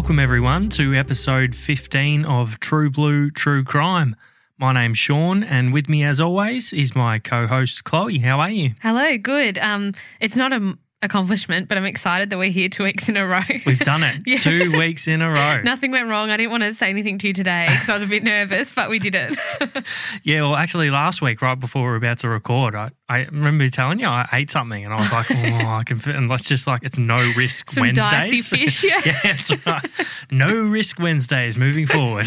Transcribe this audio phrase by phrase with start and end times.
[0.00, 4.16] Welcome, everyone, to episode 15 of True Blue True Crime.
[4.56, 8.16] My name's Sean, and with me, as always, is my co host, Chloe.
[8.16, 8.70] How are you?
[8.80, 9.58] Hello, good.
[9.58, 13.26] Um, it's not an accomplishment, but I'm excited that we're here two weeks in a
[13.26, 13.40] row.
[13.64, 14.36] We've done it Yeah.
[14.36, 15.60] two weeks in a row.
[15.64, 16.28] Nothing went wrong.
[16.30, 18.70] I didn't want to say anything to you today because I was a bit nervous,
[18.72, 19.38] but we did it.
[20.22, 23.68] Yeah, well, actually, last week, right before we were about to record, I, I remember
[23.68, 26.14] telling you I ate something, and I was like, oh, I can fit.
[26.14, 28.00] And that's just like, it's no risk Some dicey
[28.36, 28.48] Wednesdays.
[28.48, 29.00] fish, yeah.
[29.04, 29.90] yeah, that's right.
[30.30, 32.26] No risk Wednesdays moving forward.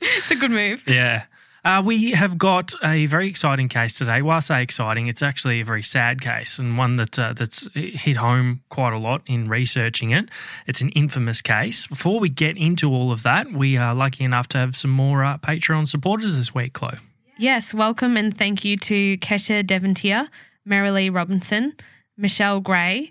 [0.00, 0.82] it's a good move.
[0.86, 1.24] Yeah.
[1.66, 4.22] Uh, we have got a very exciting case today.
[4.22, 7.68] While I say exciting, it's actually a very sad case and one that uh, that's
[7.74, 10.28] hit home quite a lot in researching it.
[10.68, 11.88] It's an infamous case.
[11.88, 15.24] Before we get into all of that, we are lucky enough to have some more
[15.24, 16.98] uh, Patreon supporters this week, Chloe.
[17.36, 20.28] Yes, welcome and thank you to Kesha Devontier,
[20.68, 21.72] Marilee Robinson,
[22.16, 23.10] Michelle Gray,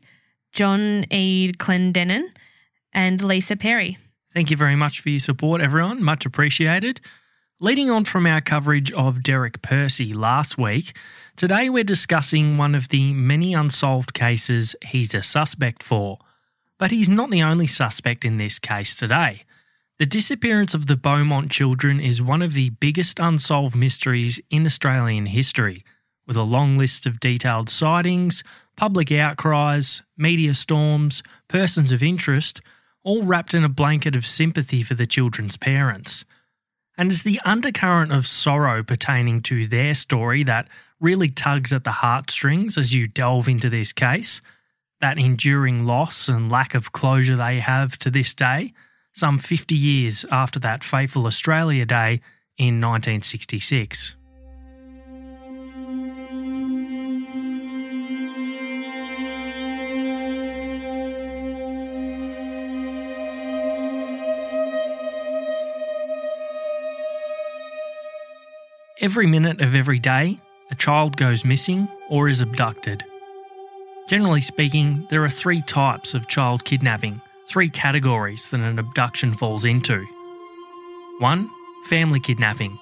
[0.54, 1.52] John E.
[1.58, 2.30] Clendenin,
[2.94, 3.98] and Lisa Perry.
[4.34, 6.02] Thank you very much for your support, everyone.
[6.02, 7.02] Much appreciated.
[7.62, 10.94] Leading on from our coverage of Derek Percy last week,
[11.38, 16.20] today we're discussing one of the many unsolved cases he's a suspect for.
[16.78, 19.44] But he's not the only suspect in this case today.
[20.00, 25.28] The disappearance of the Beaumont children is one of the biggest unsolved mysteries in Australian
[25.28, 25.86] history,
[26.28, 28.44] with a long list of detailed sightings,
[28.76, 32.60] public outcries, media storms, persons of interest,
[33.04, 36.26] all wrapped in a blanket of sympathy for the children's parents.
[36.98, 40.68] And it's the undercurrent of sorrow pertaining to their story that
[41.00, 44.42] really tugs at the heartstrings as you delve into this case.
[45.02, 48.74] That enduring loss and lack of closure they have to this day,
[49.14, 52.22] some 50 years after that fateful Australia Day
[52.58, 54.16] in 1966.
[69.06, 70.40] Every minute of every day,
[70.72, 73.04] a child goes missing or is abducted.
[74.10, 79.66] Generally speaking, there are three types of child kidnapping, three categories that an abduction falls
[79.66, 80.04] into.
[81.20, 81.52] 1.
[81.86, 82.80] Family kidnapping.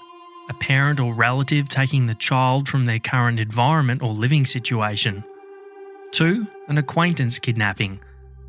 [0.48, 5.26] A parent or relative taking the child from their current environment or living situation.
[6.14, 6.48] 2.
[6.70, 8.00] An acquaintance kidnapping.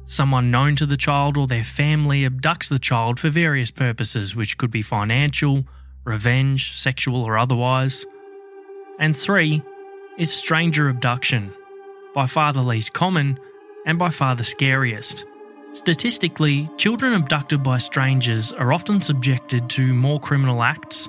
[0.07, 4.59] Someone known to the child or their family abducts the child for various purposes, which
[4.59, 5.65] could be financial,
[6.05, 8.05] revenge, sexual, or otherwise.
[8.99, 9.63] And three
[10.19, 11.53] is stranger abduction,
[12.15, 13.39] by far the least common
[13.87, 15.25] and by far the scariest.
[15.73, 21.09] Statistically, children abducted by strangers are often subjected to more criminal acts.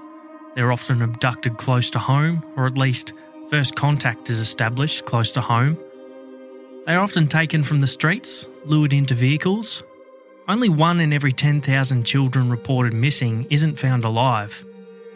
[0.56, 3.14] They're often abducted close to home, or at least
[3.50, 5.78] first contact is established close to home.
[6.88, 9.84] They are often taken from the streets, lured into vehicles.
[10.48, 14.66] Only one in every 10,000 children reported missing isn't found alive.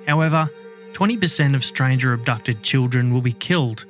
[0.10, 0.50] However,
[0.94, 3.86] 20% of stranger abducted children will be killed,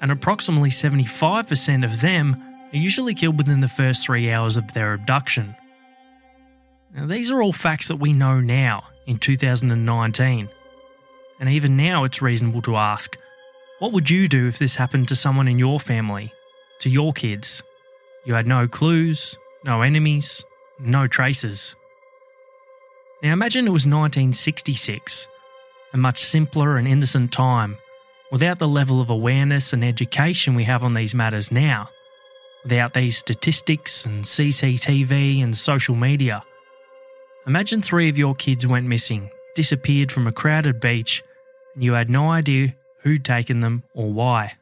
[0.00, 2.42] and approximately 75% of them
[2.72, 5.54] are usually killed within the first three hours of their abduction.
[6.94, 10.48] Now, these are all facts that we know now in 2019.
[11.38, 13.18] And even now, it's reasonable to ask
[13.78, 16.32] what would you do if this happened to someone in your family,
[16.80, 17.62] to your kids?
[18.24, 19.36] You had no clues,
[19.66, 20.42] no enemies,
[20.80, 21.74] no traces.
[23.22, 25.28] Now imagine it was 1966.
[25.92, 27.76] A much simpler and innocent time,
[28.30, 31.88] without the level of awareness and education we have on these matters now,
[32.64, 36.42] without these statistics and CCTV and social media.
[37.46, 41.22] Imagine three of your kids went missing, disappeared from a crowded beach,
[41.74, 44.54] and you had no idea who'd taken them or why.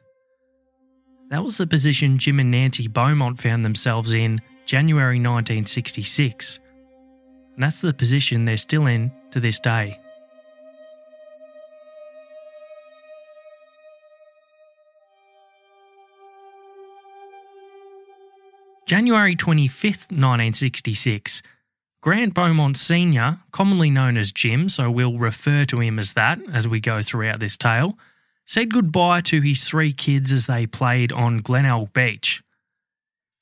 [1.29, 6.59] That was the position Jim and Nancy Beaumont found themselves in January 1966.
[7.55, 9.99] And that's the position they're still in to this day.
[18.87, 21.43] January 25th, 1966.
[21.99, 26.69] Grant Beaumont Sr., commonly known as Jim, so we'll refer to him as that as
[26.69, 27.97] we go throughout this tale,
[28.45, 32.41] said goodbye to his three kids as they played on Glenelg Beach.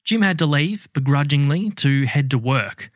[0.03, 2.89] Jim had to leave, begrudgingly, to head to work.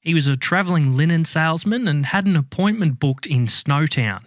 [0.00, 4.24] He was a travelling linen salesman and had an appointment booked in Snowtown,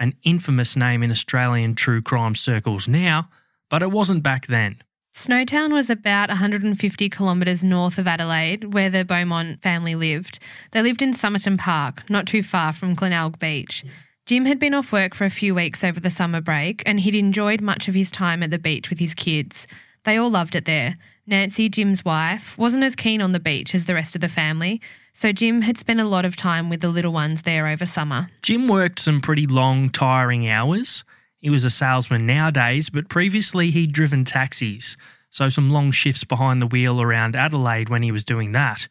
[0.00, 3.28] an infamous name in Australian true crime circles now,
[3.68, 4.78] but it wasn't back then.
[5.18, 10.38] Snowtown was about 150 kilometres north of Adelaide, where the Beaumont family lived.
[10.70, 13.84] They lived in Somerton Park, not too far from Glenelg Beach.
[14.26, 17.16] Jim had been off work for a few weeks over the summer break, and he'd
[17.16, 19.66] enjoyed much of his time at the beach with his kids.
[20.04, 20.96] They all loved it there.
[21.26, 24.80] Nancy, Jim's wife, wasn't as keen on the beach as the rest of the family,
[25.14, 28.30] so Jim had spent a lot of time with the little ones there over summer.
[28.42, 31.02] Jim worked some pretty long, tiring hours.
[31.40, 34.96] He was a salesman nowadays, but previously he'd driven taxis,
[35.30, 38.88] so some long shifts behind the wheel around Adelaide when he was doing that.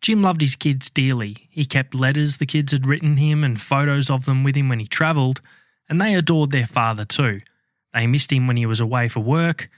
[0.00, 1.48] Jim loved his kids dearly.
[1.50, 4.80] He kept letters the kids had written him and photos of them with him when
[4.80, 5.40] he travelled,
[5.88, 7.40] and they adored their father too.
[7.94, 9.70] They missed him when he was away for work.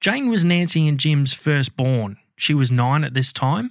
[0.00, 2.16] Jane was Nancy and Jim's firstborn.
[2.36, 3.70] She was nine at this time.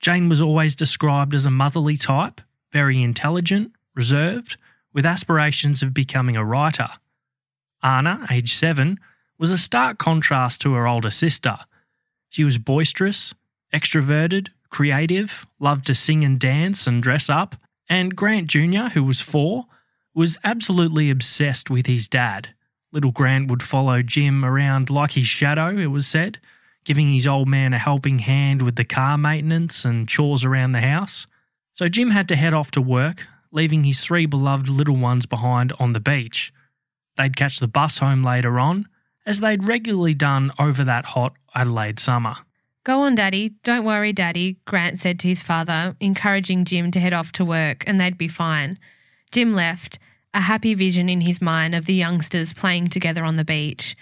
[0.00, 2.40] Jane was always described as a motherly type,
[2.72, 4.56] very intelligent, reserved,
[4.92, 6.88] with aspirations of becoming a writer.
[7.82, 8.98] Anna, age seven,
[9.38, 11.58] was a stark contrast to her older sister.
[12.28, 13.34] She was boisterous,
[13.72, 17.56] extroverted, creative, loved to sing and dance and dress up,
[17.88, 19.66] and Grant Jr., who was four,
[20.14, 22.54] was absolutely obsessed with his dad.
[22.92, 26.38] Little Grant would follow Jim around like his shadow, it was said,
[26.84, 30.80] giving his old man a helping hand with the car maintenance and chores around the
[30.80, 31.26] house.
[31.74, 35.72] So Jim had to head off to work, leaving his three beloved little ones behind
[35.78, 36.52] on the beach.
[37.20, 38.88] They'd catch the bus home later on,
[39.26, 42.34] as they'd regularly done over that hot Adelaide summer.
[42.82, 43.52] Go on, Daddy.
[43.62, 47.84] Don't worry, Daddy, Grant said to his father, encouraging Jim to head off to work
[47.86, 48.78] and they'd be fine.
[49.32, 49.98] Jim left,
[50.32, 53.96] a happy vision in his mind of the youngsters playing together on the beach.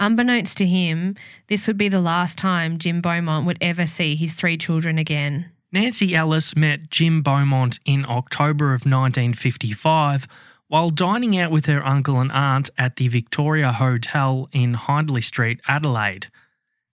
[0.00, 1.14] Unbeknownst to him,
[1.46, 5.52] this would be the last time Jim Beaumont would ever see his three children again.
[5.70, 10.26] Nancy Ellis met Jim Beaumont in October of 1955
[10.68, 15.60] while dining out with her uncle and aunt at the Victoria Hotel in Hindley Street,
[15.68, 16.28] Adelaide.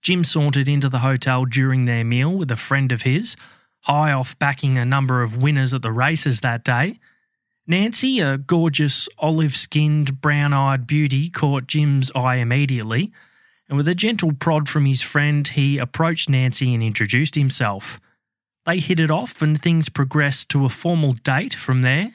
[0.00, 3.36] Jim sauntered into the hotel during their meal with a friend of his,
[3.80, 6.98] high off backing a number of winners at the races that day.
[7.66, 13.12] Nancy, a gorgeous, olive skinned, brown eyed beauty, caught Jim's eye immediately,
[13.68, 17.98] and with a gentle prod from his friend, he approached Nancy and introduced himself.
[18.66, 22.12] They hit it off, and things progressed to a formal date from there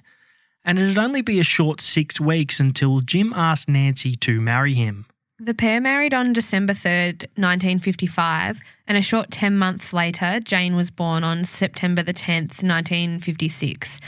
[0.63, 5.05] and it'd only be a short six weeks until Jim asked Nancy to marry him.
[5.41, 10.91] The pair married on December 3rd, 1955, and a short 10 months later, Jane was
[10.91, 14.00] born on September the 10th, 1956.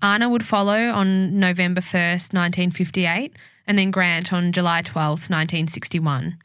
[0.00, 3.34] Anna would follow on November 1st, 1958,
[3.66, 6.38] and then Grant on July 12th, 1961.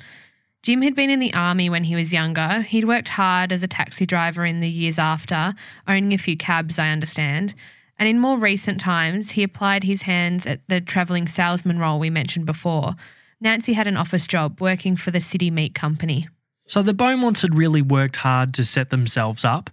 [0.64, 2.62] Jim had been in the army when he was younger.
[2.62, 5.54] He'd worked hard as a taxi driver in the years after,
[5.88, 7.54] owning a few cabs, I understand.
[8.02, 12.10] And in more recent times, he applied his hands at the travelling salesman role we
[12.10, 12.96] mentioned before.
[13.40, 16.28] Nancy had an office job working for the City Meat Company.
[16.66, 19.70] So the Beaumonts had really worked hard to set themselves up.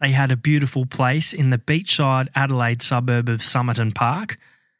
[0.00, 4.38] They had a beautiful place in the beachside Adelaide suburb of Somerton Park,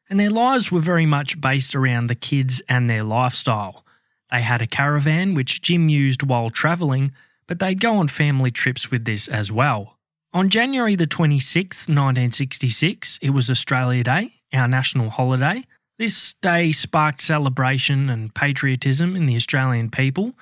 [0.09, 3.85] and their lives were very much based around the kids and their lifestyle.
[4.30, 7.11] They had a caravan which Jim used while travelling,
[7.49, 9.91] but they'd go on family trips with this as well.
[10.34, 15.62] On January the 26th, 1966, it was Australia Day, our national holiday.
[15.98, 20.32] This day sparked celebration and patriotism in the Australian people,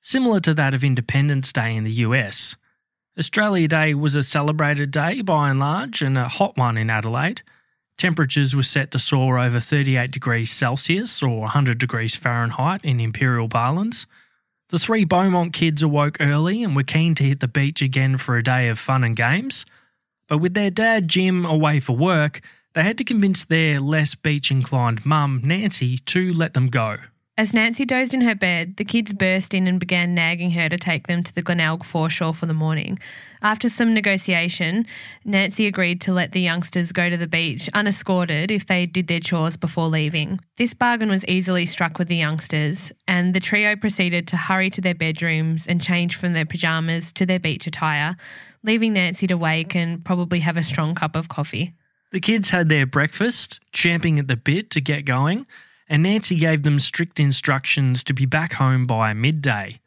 [0.00, 2.56] similar to that of Independence Day in the US.
[3.16, 7.42] Australia Day was a celebrated day by and large and a hot one in Adelaide.
[7.96, 13.48] Temperatures were set to soar over 38 degrees Celsius or 100 degrees Fahrenheit in imperial
[13.48, 14.06] parlance.
[14.68, 18.36] The three Beaumont kids awoke early and were keen to hit the beach again for
[18.36, 19.64] a day of fun and games.
[20.26, 22.40] But with their dad Jim away for work,
[22.74, 26.96] they had to convince their less beach inclined mum, Nancy, to let them go.
[27.38, 30.78] As Nancy dozed in her bed, the kids burst in and began nagging her to
[30.78, 32.98] take them to the Glenelg foreshore for the morning.
[33.42, 34.86] After some negotiation,
[35.22, 39.20] Nancy agreed to let the youngsters go to the beach unescorted if they did their
[39.20, 40.40] chores before leaving.
[40.56, 44.80] This bargain was easily struck with the youngsters, and the trio proceeded to hurry to
[44.80, 48.16] their bedrooms and change from their pyjamas to their beach attire,
[48.62, 51.74] leaving Nancy to wake and probably have a strong cup of coffee.
[52.12, 55.46] The kids had their breakfast, champing at the bit to get going,
[55.88, 59.80] and Nancy gave them strict instructions to be back home by midday.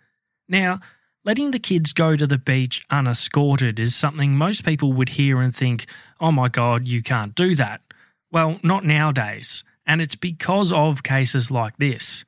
[0.47, 0.79] Now,
[1.25, 5.53] letting the kids go to the beach unescorted is something most people would hear and
[5.53, 5.85] think,
[6.19, 7.81] oh my god, you can't do that.
[8.31, 12.23] Well, not nowadays, and it's because of cases like this.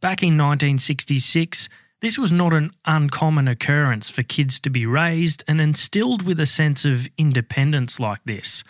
[0.00, 1.68] Back in 1966,
[2.00, 6.46] this was not an uncommon occurrence for kids to be raised and instilled with a
[6.46, 8.64] sense of independence like this.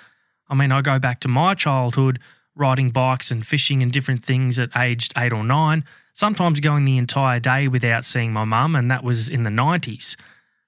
[0.48, 2.18] I mean, I go back to my childhood
[2.54, 6.98] riding bikes and fishing and different things at aged eight or nine, sometimes going the
[6.98, 10.16] entire day without seeing my mum, and that was in the 90s.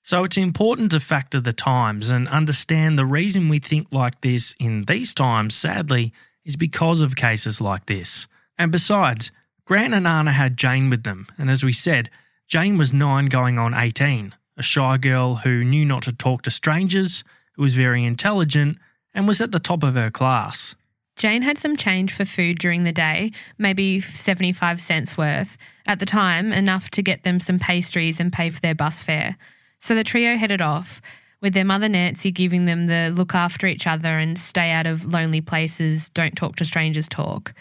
[0.02, 4.54] So it's important to factor the times and understand the reason we think like this
[4.58, 6.12] in these times, sadly,
[6.44, 8.26] is because of cases like this.
[8.58, 9.30] And besides,
[9.64, 12.10] Grant and Anna had Jane with them, and as we said,
[12.46, 16.50] Jane was nine going on 18, a shy girl who knew not to talk to
[16.50, 17.24] strangers,
[17.54, 18.78] who was very intelligent,
[19.14, 20.74] and was at the top of her class.
[21.16, 25.56] Jane had some change for food during the day, maybe 75 cents worth.
[25.86, 29.36] At the time, enough to get them some pastries and pay for their bus fare.
[29.78, 31.00] So the trio headed off,
[31.40, 35.12] with their mother Nancy giving them the look after each other and stay out of
[35.12, 37.52] lonely places, don't talk to strangers talk.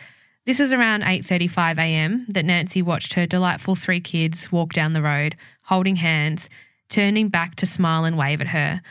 [0.46, 2.26] This was around 8:35 a.m.
[2.30, 6.50] that Nancy watched her delightful three kids walk down the road, holding hands,
[6.90, 8.82] turning back to smile and wave at her.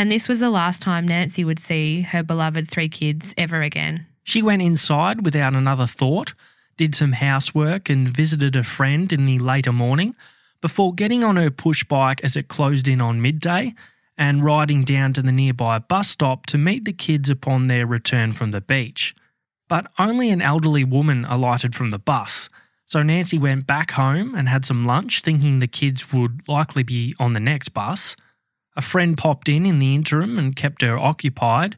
[0.00, 4.06] And this was the last time Nancy would see her beloved three kids ever again.
[4.24, 6.32] She went inside without another thought,
[6.78, 10.16] did some housework, and visited a friend in the later morning
[10.62, 13.74] before getting on her push bike as it closed in on midday
[14.16, 18.32] and riding down to the nearby bus stop to meet the kids upon their return
[18.32, 19.14] from the beach.
[19.68, 22.48] But only an elderly woman alighted from the bus,
[22.86, 27.14] so Nancy went back home and had some lunch, thinking the kids would likely be
[27.18, 28.16] on the next bus.
[28.80, 31.76] A friend popped in in the interim and kept her occupied,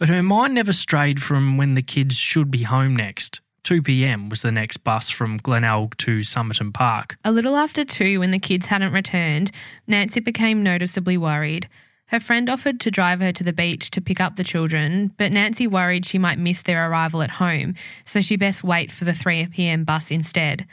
[0.00, 3.40] but her mind never strayed from when the kids should be home next.
[3.62, 7.16] 2 pm was the next bus from Glenelg to Somerton Park.
[7.24, 9.52] A little after two, when the kids hadn't returned,
[9.86, 11.68] Nancy became noticeably worried.
[12.06, 15.30] Her friend offered to drive her to the beach to pick up the children, but
[15.30, 19.14] Nancy worried she might miss their arrival at home, so she best wait for the
[19.14, 20.66] 3 pm bus instead.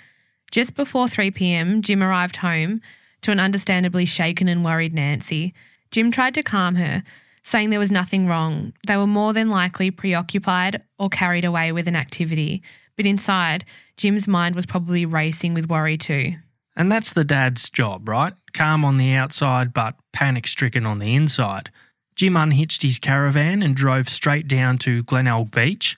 [0.50, 2.82] Just before 3 pm, Jim arrived home
[3.22, 5.54] to an understandably shaken and worried Nancy.
[5.92, 7.04] Jim tried to calm her,
[7.42, 8.74] saying there was nothing wrong.
[8.86, 12.62] They were more than likely preoccupied or carried away with an activity.
[12.96, 13.64] But inside,
[13.96, 16.34] Jim's mind was probably racing with worry too.
[16.76, 18.34] And that's the dad's job, right?
[18.54, 21.72] Calm on the outside, but panic stricken on the inside.
[22.16, 25.96] Jim unhitched his caravan and drove straight down to Glenelg Beach.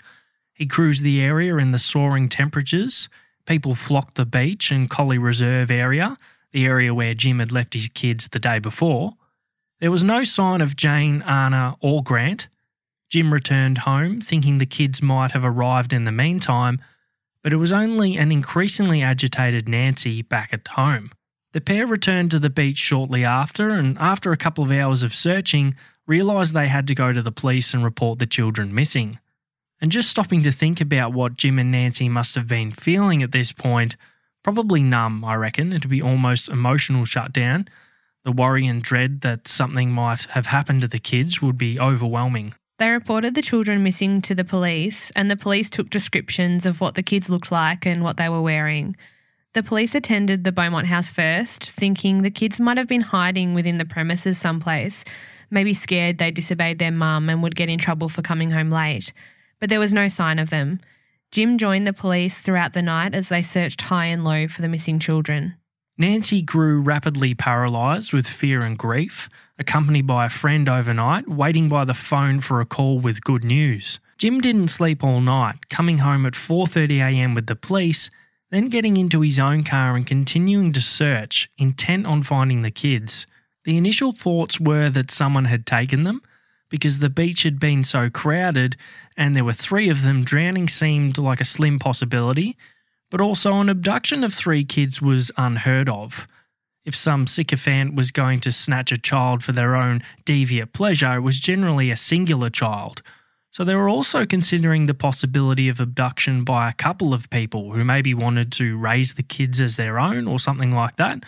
[0.53, 3.09] He cruised the area in the soaring temperatures.
[3.45, 6.17] People flocked the beach and Colley Reserve area,
[6.51, 9.13] the area where Jim had left his kids the day before.
[9.79, 12.49] There was no sign of Jane, Anna, or Grant.
[13.09, 16.81] Jim returned home, thinking the kids might have arrived in the meantime,
[17.41, 21.11] but it was only an increasingly agitated Nancy back at home.
[21.53, 25.15] The pair returned to the beach shortly after, and after a couple of hours of
[25.15, 29.19] searching, realised they had to go to the police and report the children missing.
[29.81, 33.31] And just stopping to think about what Jim and Nancy must have been feeling at
[33.31, 33.95] this point,
[34.43, 37.67] probably numb, I reckon, it'd be almost emotional shutdown.
[38.25, 42.53] The worry and dread that something might have happened to the kids would be overwhelming.
[42.77, 46.95] They reported the children missing to the police, and the police took descriptions of what
[46.95, 48.95] the kids looked like and what they were wearing.
[49.53, 53.79] The police attended the Beaumont house first, thinking the kids might have been hiding within
[53.79, 55.03] the premises someplace,
[55.49, 59.11] maybe scared they disobeyed their mum and would get in trouble for coming home late.
[59.59, 60.79] But there was no sign of them.
[61.31, 64.69] Jim joined the police throughout the night as they searched high and low for the
[64.69, 65.55] missing children.
[65.99, 69.29] Nancy grew rapidly paralysed with fear and grief,
[69.59, 73.99] accompanied by a friend overnight, waiting by the phone for a call with good news.
[74.17, 78.09] Jim didn't sleep all night, coming home at 4:30am with the police,
[78.49, 83.27] then getting into his own car and continuing to search, intent on finding the kids.
[83.65, 86.21] The initial thoughts were that someone had taken them,
[86.69, 88.77] because the beach had been so crowded
[89.17, 92.55] and there were three of them, drowning seemed like a slim possibility,
[93.09, 96.27] but also an abduction of three kids was unheard of.
[96.85, 101.21] If some sycophant was going to snatch a child for their own deviant pleasure, it
[101.21, 103.01] was generally a singular child.
[103.51, 107.83] So they were also considering the possibility of abduction by a couple of people who
[107.83, 111.23] maybe wanted to raise the kids as their own or something like that.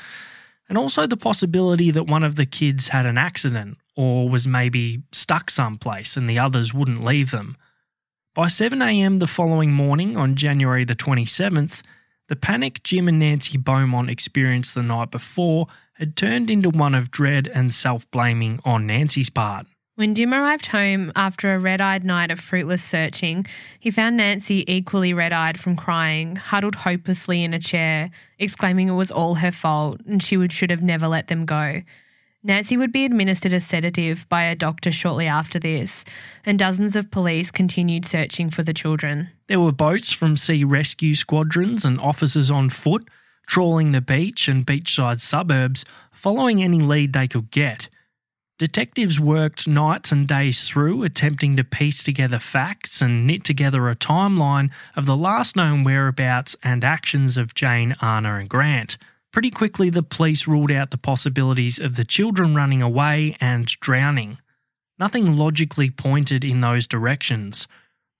[0.69, 5.01] And also the possibility that one of the kids had an accident or was maybe
[5.11, 7.57] stuck someplace and the others wouldn't leave them.
[8.33, 11.81] By 7am the following morning, on January the 27th,
[12.29, 17.11] the panic Jim and Nancy Beaumont experienced the night before had turned into one of
[17.11, 19.67] dread and self blaming on Nancy's part.
[19.95, 23.45] When Jim arrived home after a red eyed night of fruitless searching,
[23.81, 28.93] he found Nancy equally red eyed from crying, huddled hopelessly in a chair, exclaiming it
[28.93, 31.81] was all her fault and she would, should have never let them go.
[32.43, 36.03] Nancy would be administered a sedative by a doctor shortly after this,
[36.45, 39.29] and dozens of police continued searching for the children.
[39.47, 43.07] There were boats from sea rescue squadrons and officers on foot
[43.51, 47.89] trawling the beach and beachside suburbs, following any lead they could get.
[48.57, 53.95] Detectives worked nights and days through, attempting to piece together facts and knit together a
[53.95, 58.97] timeline of the last known whereabouts and actions of Jane, Anna, and Grant.
[59.31, 64.39] Pretty quickly, the police ruled out the possibilities of the children running away and drowning.
[64.99, 67.67] Nothing logically pointed in those directions.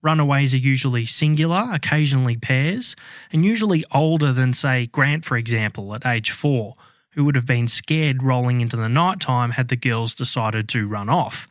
[0.02, 2.96] Runaways are usually singular, occasionally pairs,
[3.32, 6.74] and usually older than, say, Grant, for example, at age four,
[7.12, 10.88] who would have been scared rolling into the night time had the girls decided to
[10.88, 11.48] run off.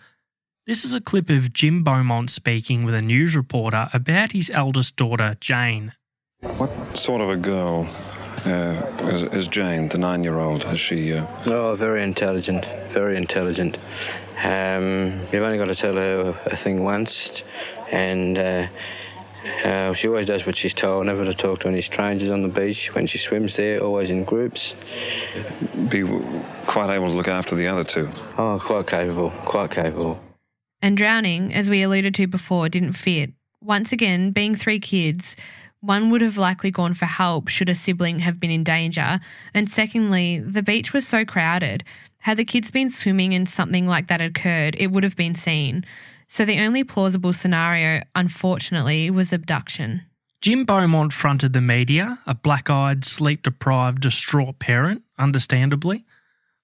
[0.67, 4.97] This is a clip of Jim Beaumont speaking with a news reporter about his eldest
[4.97, 5.93] daughter, Jane.
[6.40, 7.88] What sort of a girl
[8.47, 10.64] uh, is, is, Jane, the nine-year-old?
[10.66, 11.14] Is she?
[11.14, 11.26] Uh...
[11.47, 12.64] Oh, very intelligent.
[12.88, 13.76] Very intelligent.
[14.42, 17.42] Um, you've only got to tell her a thing once,
[17.92, 18.66] and uh,
[19.64, 21.06] uh, she always does what she's told.
[21.06, 23.80] Never to talk to any strangers on the beach when she swims there.
[23.80, 24.75] Always in groups.
[25.88, 26.04] Be
[26.66, 28.09] quite able to look after the other two.
[28.38, 29.30] Oh, quite capable.
[29.30, 30.20] Quite capable.
[30.82, 33.32] And drowning, as we alluded to before, didn't fit.
[33.62, 35.37] Once again, being three kids
[35.80, 39.20] one would have likely gone for help should a sibling have been in danger.
[39.55, 41.85] And secondly, the beach was so crowded.
[42.18, 45.85] Had the kids been swimming and something like that occurred, it would have been seen.
[46.28, 50.02] So the only plausible scenario, unfortunately, was abduction.
[50.40, 56.05] Jim Beaumont fronted the media, a black eyed, sleep deprived, distraught parent, understandably.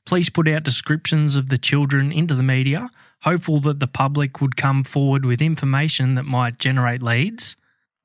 [0.07, 2.91] Police put out descriptions of the children into the media,
[3.23, 7.57] hopeful that the public would come forward with information that might generate leads.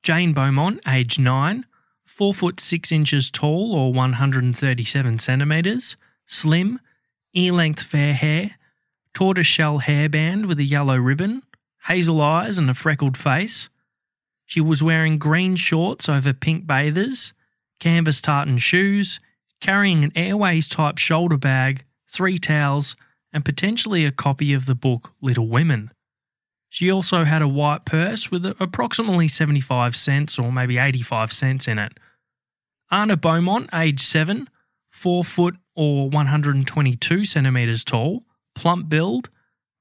[0.02, 1.64] Jane Beaumont, age 9,
[2.04, 6.80] 4 foot 6 inches tall or 137 centimetres, slim,
[7.34, 8.56] ear length fair hair,
[9.14, 11.42] tortoiseshell hairband with a yellow ribbon,
[11.84, 13.68] hazel eyes and a freckled face.
[14.44, 17.32] She was wearing green shorts over pink bathers,
[17.78, 19.20] canvas tartan shoes,
[19.60, 22.96] carrying an Airways type shoulder bag, three towels,
[23.32, 25.92] and potentially a copy of the book Little Women.
[26.72, 31.78] She also had a white purse with approximately 75 cents or maybe 85 cents in
[31.78, 32.00] it.
[32.90, 34.48] Anna Beaumont, age 7,
[34.88, 39.28] 4 foot or 122 centimetres tall, plump build,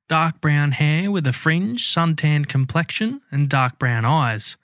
[0.10, 4.58] dark brown hair with a fringe, suntanned complexion, and dark brown eyes.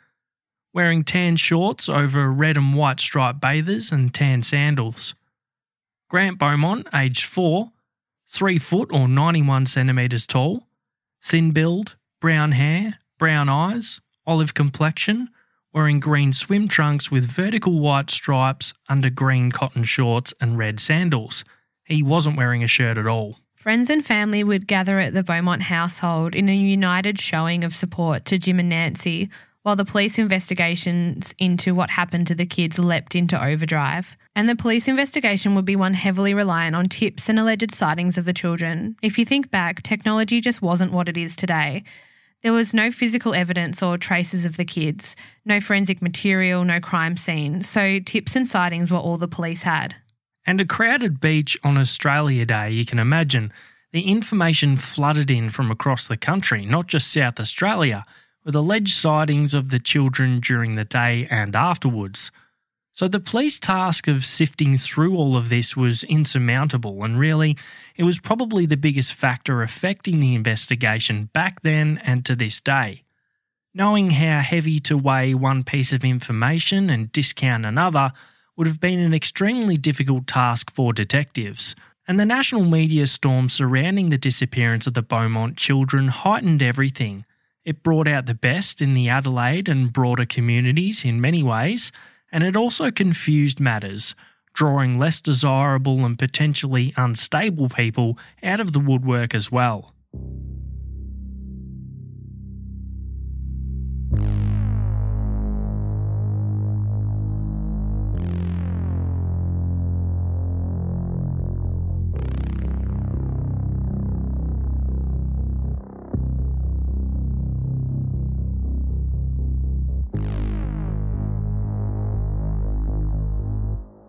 [0.74, 5.16] Wearing tan shorts over red and white striped bathers and tan sandals.
[6.10, 7.72] Grant Beaumont, aged 4,
[8.28, 10.68] 3 foot or 91 centimetres tall,
[11.22, 15.30] thin build, brown hair, brown eyes, olive complexion,
[15.74, 21.44] wearing green swim trunks with vertical white stripes under green cotton shorts and red sandals.
[21.84, 23.38] He wasn't wearing a shirt at all.
[23.56, 28.26] Friends and family would gather at the Beaumont household in a united showing of support
[28.26, 29.30] to Jim and Nancy,
[29.64, 34.16] while the police investigations into what happened to the kids leapt into overdrive.
[34.36, 38.26] And the police investigation would be one heavily reliant on tips and alleged sightings of
[38.26, 38.96] the children.
[39.02, 41.84] If you think back, technology just wasn't what it is today.
[42.43, 47.17] There was no physical evidence or traces of the kids, no forensic material, no crime
[47.17, 49.95] scene, so tips and sightings were all the police had.
[50.45, 53.52] And a crowded beach on Australia Day, you can imagine.
[53.91, 58.06] The information flooded in from across the country, not just South Australia,
[58.45, 62.32] with alleged sightings of the children during the day and afterwards.
[62.98, 67.56] So the police task of sifting through all of this was insurmountable, and really,
[67.96, 73.04] it was probably the biggest factor affecting the investigation back then and to this day.
[73.72, 78.12] Knowing how heavy to weigh one piece of information and discount another
[78.56, 81.76] would have been an extremely difficult task for detectives,
[82.08, 87.26] and the national media storm surrounding the disappearance of the Beaumont children heightened everything.
[87.64, 91.92] It brought out the best in the Adelaide and broader communities in many ways
[92.32, 94.16] and it also confused matters,
[94.54, 99.94] drawing less desirable and potentially unstable people out of the woodwork as well.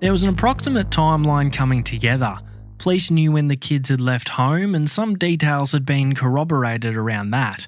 [0.01, 2.37] There was an approximate timeline coming together.
[2.79, 7.31] Police knew when the kids had left home, and some details had been corroborated around
[7.31, 7.67] that.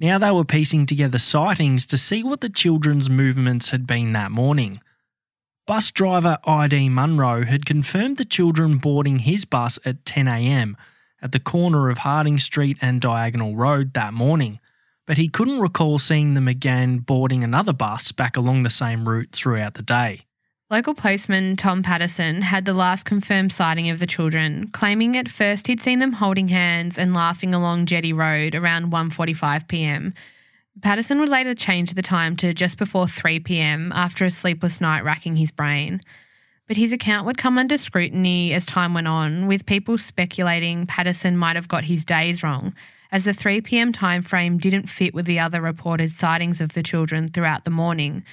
[0.00, 4.30] Now they were piecing together sightings to see what the children's movements had been that
[4.30, 4.80] morning.
[5.66, 10.74] Bus driver ID Munro had confirmed the children boarding his bus at 10am
[11.20, 14.58] at the corner of Harding Street and Diagonal Road that morning,
[15.06, 19.32] but he couldn't recall seeing them again boarding another bus back along the same route
[19.32, 20.24] throughout the day.
[20.72, 25.66] Local postman Tom Patterson had the last confirmed sighting of the children, claiming at first
[25.66, 30.14] he'd seen them holding hands and laughing along Jetty Road around 1:45 p.m.
[30.80, 33.92] Patterson would later change the time to just before 3 p.m.
[33.94, 36.00] after a sleepless night racking his brain.
[36.66, 41.36] But his account would come under scrutiny as time went on, with people speculating Patterson
[41.36, 42.72] might have got his days wrong,
[43.10, 43.92] as the 3 p.m.
[43.92, 48.24] time frame didn't fit with the other reported sightings of the children throughout the morning,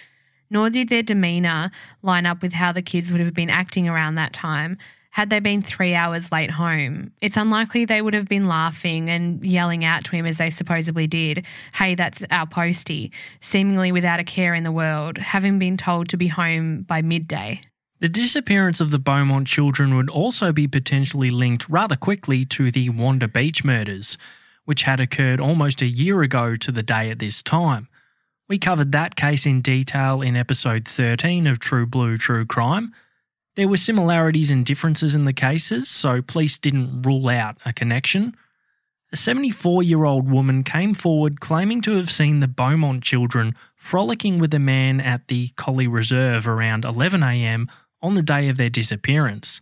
[0.50, 4.16] nor did their demeanour line up with how the kids would have been acting around
[4.16, 4.78] that time.
[5.12, 9.44] Had they been three hours late home, it's unlikely they would have been laughing and
[9.44, 14.24] yelling out to him as they supposedly did, Hey, that's our postie, seemingly without a
[14.24, 17.62] care in the world, having been told to be home by midday.
[18.02, 22.90] The disappearance of the Beaumont children would also be potentially linked rather quickly to the
[22.90, 24.18] Wanda Beach murders,
[24.64, 27.90] which had occurred almost a year ago to the day at this time.
[28.50, 32.96] We covered that case in detail in episode 13 of True Blue True Crime.
[33.56, 38.36] There were similarities and differences in the cases, so police didn't rule out a connection.
[39.12, 44.40] A 74 year old woman came forward claiming to have seen the Beaumont children frolicking
[44.40, 47.70] with a man at the Colley Reserve around 11am
[48.02, 49.62] on the day of their disappearance.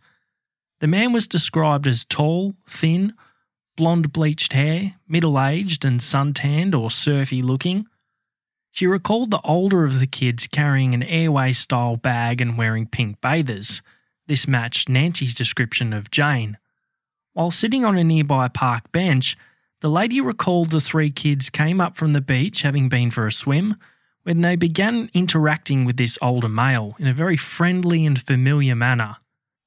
[0.79, 3.11] The man was described as tall, thin,
[3.75, 7.85] blonde bleached hair, middle aged and suntanned or surfy looking.
[8.77, 13.19] She recalled the older of the kids carrying an airway style bag and wearing pink
[13.21, 13.81] bathers.
[14.27, 16.59] This matched Nancy's description of Jane.
[17.33, 19.35] While sitting on a nearby park bench,
[19.81, 23.31] the lady recalled the three kids came up from the beach having been for a
[23.31, 23.77] swim
[24.21, 29.17] when they began interacting with this older male in a very friendly and familiar manner.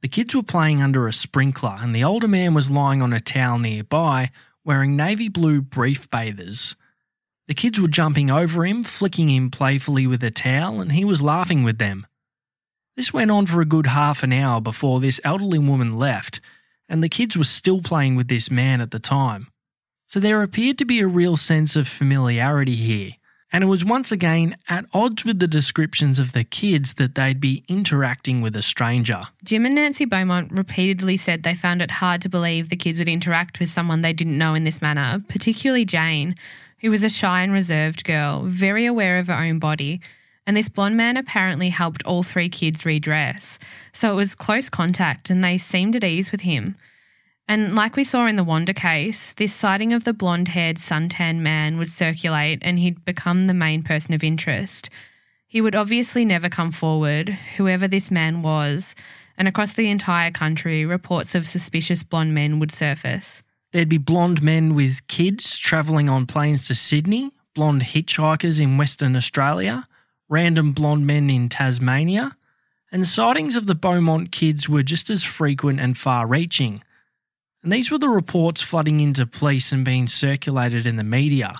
[0.02, 3.18] The kids were playing under a sprinkler, and the older man was lying on a
[3.18, 4.30] towel nearby
[4.64, 6.76] wearing navy blue brief bathers.
[7.50, 11.20] The kids were jumping over him, flicking him playfully with a towel, and he was
[11.20, 12.06] laughing with them.
[12.94, 16.40] This went on for a good half an hour before this elderly woman left,
[16.88, 19.48] and the kids were still playing with this man at the time.
[20.06, 23.14] So there appeared to be a real sense of familiarity here,
[23.52, 27.40] and it was once again at odds with the descriptions of the kids that they'd
[27.40, 29.24] be interacting with a stranger.
[29.42, 33.08] Jim and Nancy Beaumont repeatedly said they found it hard to believe the kids would
[33.08, 36.36] interact with someone they didn't know in this manner, particularly Jane,
[36.80, 40.00] who was a shy and reserved girl, very aware of her own body.
[40.46, 43.58] And this blonde man apparently helped all three kids redress.
[43.92, 46.76] So it was close contact and they seemed at ease with him.
[47.46, 51.38] And like we saw in the Wanda case, this sighting of the blonde haired suntan
[51.38, 54.88] man would circulate and he'd become the main person of interest.
[55.46, 58.94] He would obviously never come forward, whoever this man was,
[59.36, 63.42] and across the entire country, reports of suspicious blonde men would surface.
[63.72, 69.14] There'd be blonde men with kids travelling on planes to Sydney, blonde hitchhikers in Western
[69.14, 69.84] Australia,
[70.28, 72.36] random blonde men in Tasmania,
[72.90, 76.82] and sightings of the Beaumont kids were just as frequent and far reaching.
[77.62, 81.56] And these were the reports flooding into police and being circulated in the media.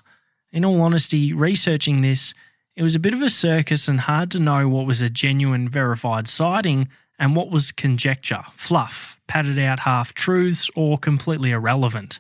[0.50, 2.34] In all honesty, researching this,
[2.74, 5.68] it was a bit of a circus and hard to know what was a genuine
[5.68, 6.88] verified sighting
[7.20, 12.18] and what was conjecture, fluff, padded out half truths, or completely irrelevant.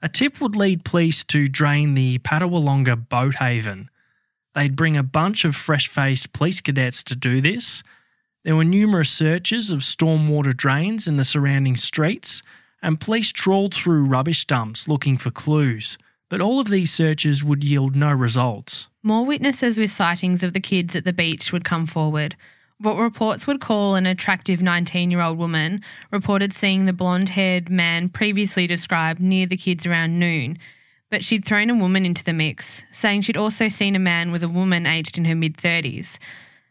[0.00, 3.90] A tip would lead police to drain the Patawalonga boat haven.
[4.54, 7.82] They'd bring a bunch of fresh faced police cadets to do this.
[8.44, 12.44] There were numerous searches of stormwater drains in the surrounding streets,
[12.80, 15.98] and police trawled through rubbish dumps looking for clues.
[16.28, 18.86] But all of these searches would yield no results.
[19.02, 22.36] More witnesses with sightings of the kids at the beach would come forward,
[22.84, 27.70] what reports would call an attractive 19 year old woman reported seeing the blonde haired
[27.70, 30.58] man previously described near the kids around noon,
[31.10, 34.42] but she'd thrown a woman into the mix, saying she'd also seen a man with
[34.42, 36.18] a woman aged in her mid 30s.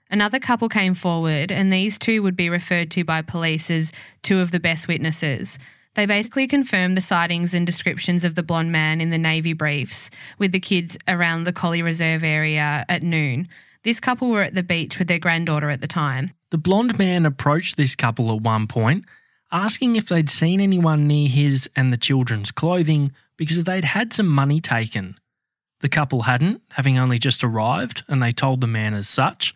[0.10, 4.40] Another couple came forward, and these two would be referred to by police as two
[4.40, 5.58] of the best witnesses.
[5.96, 10.10] They basically confirmed the sightings and descriptions of the blonde man in the Navy briefs
[10.38, 13.48] with the kids around the Colley Reserve area at noon.
[13.84, 16.32] This couple were at the beach with their granddaughter at the time.
[16.52, 19.06] The blonde man approached this couple at one point,
[19.52, 24.28] asking if they'd seen anyone near his and the children's clothing because they'd had some
[24.28, 25.18] money taken.
[25.82, 29.54] The couple hadn't, having only just arrived, and they told the man as such.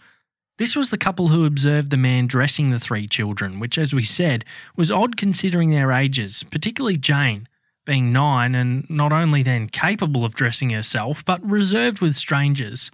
[0.57, 4.03] This was the couple who observed the man dressing the three children, which, as we
[4.03, 4.43] said,
[4.75, 7.47] was odd considering their ages, particularly Jane,
[7.85, 12.91] being nine and not only then capable of dressing herself, but reserved with strangers.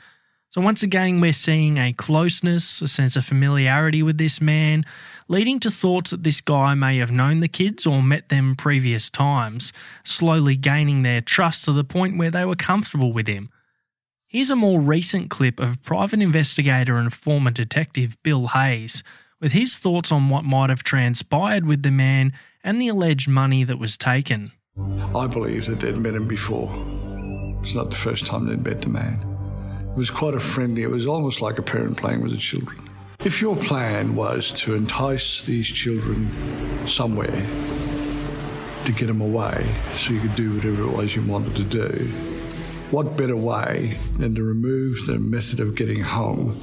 [0.54, 4.86] So, once again, we're seeing a closeness, a sense of familiarity with this man,
[5.28, 9.10] leading to thoughts that this guy may have known the kids or met them previous
[9.10, 13.50] times, slowly gaining their trust to the point where they were comfortable with him.
[14.28, 19.02] Here's a more recent clip of private investigator and former detective Bill Hayes
[19.42, 22.32] with his thoughts on what might have transpired with the man
[22.64, 24.52] and the alleged money that was taken.
[25.16, 26.70] I believe that they'd met him before.
[27.64, 29.33] It's not the first time they'd met the man.
[29.94, 32.90] It was quite a friendly, it was almost like a parent playing with the children.
[33.24, 36.28] If your plan was to entice these children
[36.88, 37.46] somewhere
[38.86, 42.08] to get them away so you could do whatever it was you wanted to do,
[42.90, 46.60] what better way than to remove the method of getting home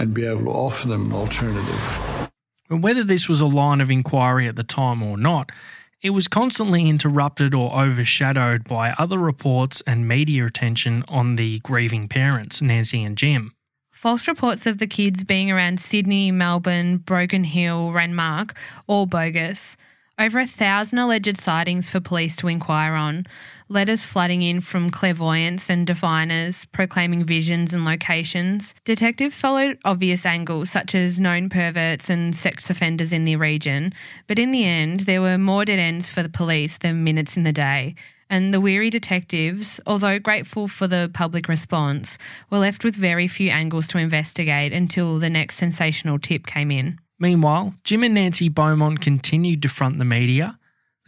[0.00, 2.28] and be able to offer them an alternative?
[2.68, 5.52] Whether this was a line of inquiry at the time or not,
[6.00, 12.08] it was constantly interrupted or overshadowed by other reports and media attention on the grieving
[12.08, 13.52] parents, Nancy and Jim.
[13.90, 18.52] False reports of the kids being around Sydney, Melbourne, Broken Hill, Renmark,
[18.86, 19.76] all bogus.
[20.20, 23.26] Over a thousand alleged sightings for police to inquire on,
[23.68, 28.74] letters flooding in from clairvoyants and diviners proclaiming visions and locations.
[28.84, 33.92] Detectives followed obvious angles such as known perverts and sex offenders in the region,
[34.26, 37.44] but in the end, there were more dead ends for the police than minutes in
[37.44, 37.94] the day.
[38.30, 42.18] And the weary detectives, although grateful for the public response,
[42.50, 46.98] were left with very few angles to investigate until the next sensational tip came in.
[47.18, 50.58] Meanwhile, Jim and Nancy Beaumont continued to front the media,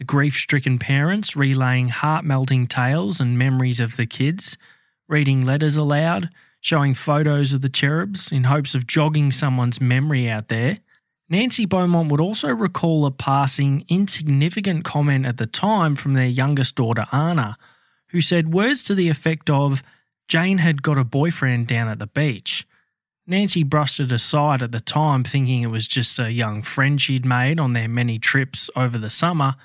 [0.05, 4.57] grief stricken parents relaying heart melting tales and memories of the kids,
[5.07, 6.29] reading letters aloud,
[6.61, 10.79] showing photos of the cherubs in hopes of jogging someone's memory out there.
[11.29, 16.75] Nancy Beaumont would also recall a passing, insignificant comment at the time from their youngest
[16.75, 17.57] daughter, Anna,
[18.09, 19.81] who said words to the effect of,
[20.27, 22.67] Jane had got a boyfriend down at the beach.
[23.25, 27.25] Nancy brushed it aside at the time, thinking it was just a young friend she'd
[27.25, 29.55] made on their many trips over the summer,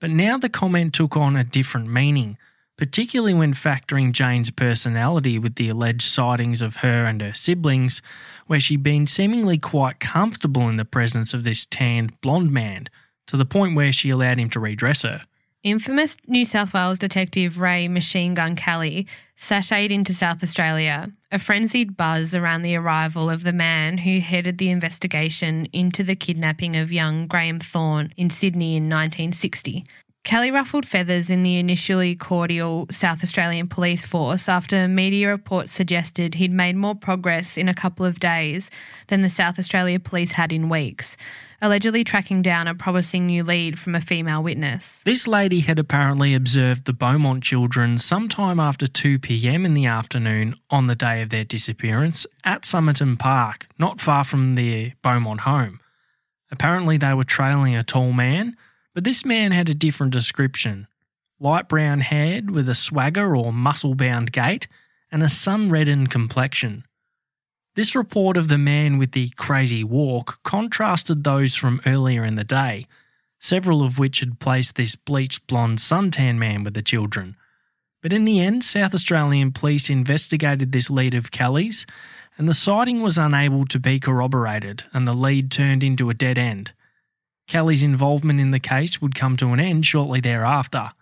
[0.00, 2.38] but now the comment took on a different meaning,
[2.76, 8.00] particularly when factoring Jane's personality with the alleged sightings of her and her siblings,
[8.46, 12.88] where she'd been seemingly quite comfortable in the presence of this tanned blonde man,
[13.26, 15.20] to the point where she allowed him to redress her.
[15.62, 21.98] Infamous New South Wales detective Ray Machine Gun Kelly sashayed into South Australia, a frenzied
[21.98, 26.90] buzz around the arrival of the man who headed the investigation into the kidnapping of
[26.90, 29.84] young Graham Thorne in Sydney in 1960.
[30.22, 36.34] Kelly ruffled feathers in the initially cordial South Australian police force after media reports suggested
[36.34, 38.70] he'd made more progress in a couple of days
[39.08, 41.16] than the South Australia police had in weeks
[41.62, 45.02] allegedly tracking down a promising new lead from a female witness.
[45.04, 50.56] This lady had apparently observed the Beaumont children sometime after 2 pm in the afternoon
[50.70, 55.80] on the day of their disappearance at Somerton Park, not far from their Beaumont home.
[56.50, 58.56] Apparently, they were trailing a tall man,
[58.94, 60.86] but this man had a different description
[61.40, 64.68] light brown haired with a swagger or muscle bound gait
[65.10, 66.84] and a sun reddened complexion.
[67.74, 72.44] This report of the man with the crazy walk contrasted those from earlier in the
[72.44, 72.86] day,
[73.38, 77.36] several of which had placed this bleached blonde suntan man with the children.
[78.02, 81.86] But in the end, South Australian police investigated this lead of Kelly's,
[82.36, 86.38] and the sighting was unable to be corroborated, and the lead turned into a dead
[86.38, 86.72] end.
[87.50, 90.92] Kelly's involvement in the case would come to an end shortly thereafter.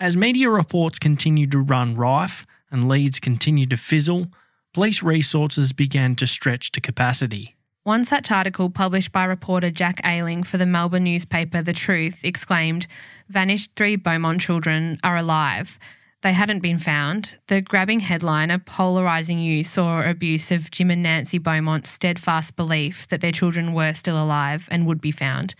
[0.00, 4.28] As media reports continued to run rife and leads continued to fizzle,
[4.72, 7.54] police resources began to stretch to capacity.
[7.82, 12.86] One such article published by reporter Jack Ayling for the Melbourne newspaper The Truth exclaimed,
[13.28, 15.78] Vanished three Beaumont children are alive.
[16.22, 17.38] They hadn't been found.
[17.46, 23.06] The grabbing headline, a polarising use or abuse of Jim and Nancy Beaumont's steadfast belief
[23.08, 25.54] that their children were still alive and would be found.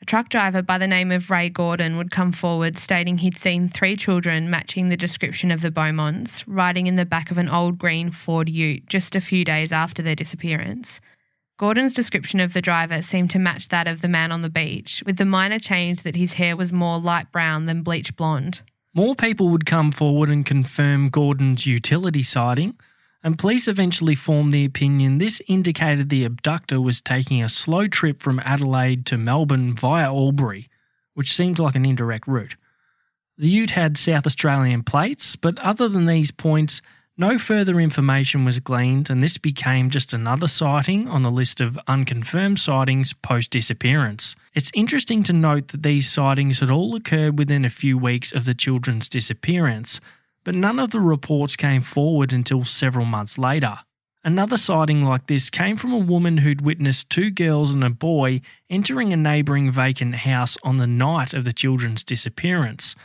[0.00, 3.68] A truck driver by the name of Ray Gordon would come forward stating he'd seen
[3.68, 7.78] three children matching the description of the Beaumonts riding in the back of an old
[7.78, 11.00] green Ford ute just a few days after their disappearance.
[11.56, 15.02] Gordon's description of the driver seemed to match that of the man on the beach,
[15.06, 18.62] with the minor change that his hair was more light brown than bleach blonde.
[18.96, 22.78] More people would come forward and confirm Gordon's utility sighting,
[23.24, 28.20] and police eventually formed the opinion this indicated the abductor was taking a slow trip
[28.20, 30.68] from Adelaide to Melbourne via Albury,
[31.14, 32.54] which seemed like an indirect route.
[33.36, 36.80] The ute had South Australian plates, but other than these points,
[37.16, 41.78] No further information was gleaned, and this became just another sighting on the list of
[41.86, 44.34] unconfirmed sightings post disappearance.
[44.52, 48.46] It's interesting to note that these sightings had all occurred within a few weeks of
[48.46, 50.00] the children's disappearance,
[50.42, 53.78] but none of the reports came forward until several months later.
[54.24, 58.40] Another sighting like this came from a woman who'd witnessed two girls and a boy
[58.68, 62.96] entering a neighbouring vacant house on the night of the children's disappearance.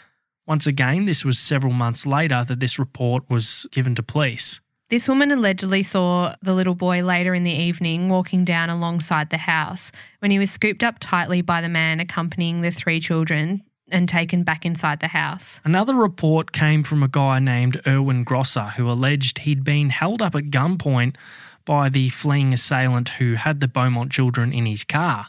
[0.50, 4.60] Once again, this was several months later that this report was given to police.
[4.90, 9.38] This woman allegedly saw the little boy later in the evening walking down alongside the
[9.38, 14.10] house when he was scooped up tightly by the man accompanying the three children and
[14.10, 15.62] taken back inside the house.
[15.64, 20.34] Another report came from a guy named Erwin Grosser who alleged he'd been held up
[20.34, 21.16] at gunpoint
[21.64, 25.28] by the fleeing assailant who had the Beaumont children in his car.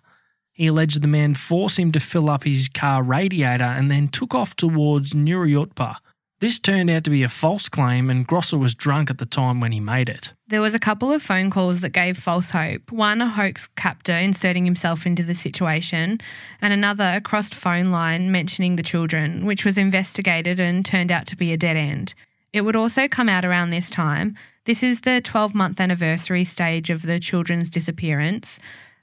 [0.61, 4.35] He alleged the man forced him to fill up his car radiator and then took
[4.35, 5.97] off towards Nuriootpa.
[6.41, 9.61] This turned out to be a false claim, and Grosser was drunk at the time
[9.61, 10.35] when he made it.
[10.49, 12.93] There was a couple of phone calls that gave false hope.
[12.93, 16.19] One, a hoax captor inserting himself into the situation,
[16.61, 21.27] and another, a crossed phone line mentioning the children, which was investigated and turned out
[21.29, 22.13] to be a dead end.
[22.53, 24.37] It would also come out around this time.
[24.67, 28.59] This is the 12 month anniversary stage of the children's disappearance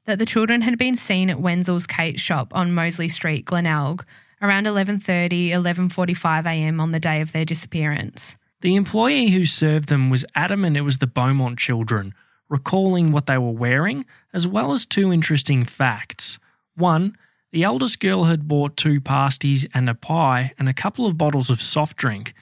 [0.08, 4.04] that the children had been seen at Wenzel's Kate shop on Moseley Street, Glenelg,
[4.42, 6.80] around 11:30, 11:45 a.m.
[6.80, 8.38] on the day of their disappearance.
[8.62, 12.14] The employee who served them was adamant it was the Beaumont children,
[12.50, 16.40] recalling what they were wearing, as well as two interesting facts.
[16.76, 17.16] One,
[17.52, 21.50] the eldest girl had bought two pasties and a pie and a couple of bottles
[21.50, 22.34] of soft drink.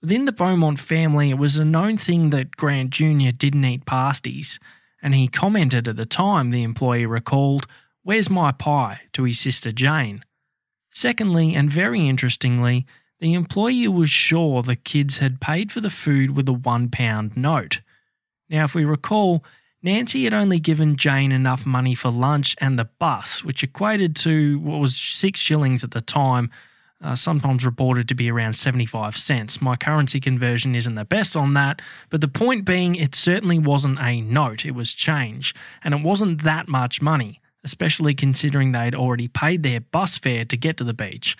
[0.00, 3.30] Within the Beaumont family, it was a known thing that Grant Jr.
[3.36, 4.58] didn't eat pasties
[5.02, 7.66] and he commented at the time, the employee recalled,
[8.04, 9.00] Where's my pie?
[9.12, 10.24] to his sister Jane.
[10.90, 12.86] Secondly, and very interestingly,
[13.18, 17.36] the employee was sure the kids had paid for the food with a one pound
[17.36, 17.80] note.
[18.48, 19.44] Now, if we recall,
[19.82, 24.58] Nancy had only given Jane enough money for lunch and the bus, which equated to
[24.60, 26.50] what was six shillings at the time,
[27.02, 29.60] uh, sometimes reported to be around 75 cents.
[29.60, 33.98] My currency conversion isn't the best on that, but the point being, it certainly wasn't
[34.00, 39.28] a note, it was change, and it wasn't that much money, especially considering they'd already
[39.28, 41.36] paid their bus fare to get to the beach.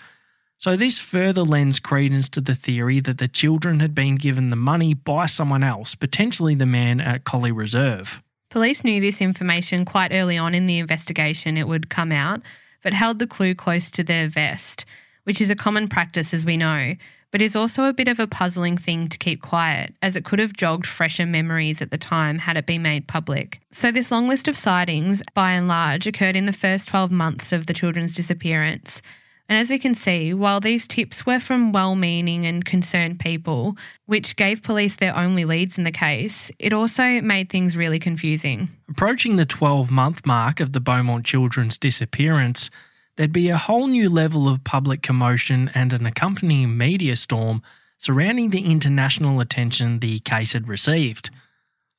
[0.57, 4.55] So, this further lends credence to the theory that the children had been given the
[4.55, 8.21] money by someone else, potentially the man at Colley Reserve.
[8.49, 12.41] Police knew this information quite early on in the investigation, it would come out,
[12.83, 14.85] but held the clue close to their vest
[15.23, 16.95] which is a common practice as we know,
[17.31, 20.39] but is also a bit of a puzzling thing to keep quiet, as it could
[20.39, 23.59] have jogged fresher memories at the time had it been made public.
[23.71, 27.51] So, this long list of sightings, by and large, occurred in the first 12 months
[27.51, 29.01] of the children's disappearance.
[29.49, 33.75] And as we can see, while these tips were from well meaning and concerned people,
[34.05, 38.69] which gave police their only leads in the case, it also made things really confusing.
[38.89, 42.69] Approaching the 12 month mark of the Beaumont children's disappearance,
[43.15, 47.61] there'd be a whole new level of public commotion and an accompanying media storm
[47.97, 51.29] surrounding the international attention the case had received.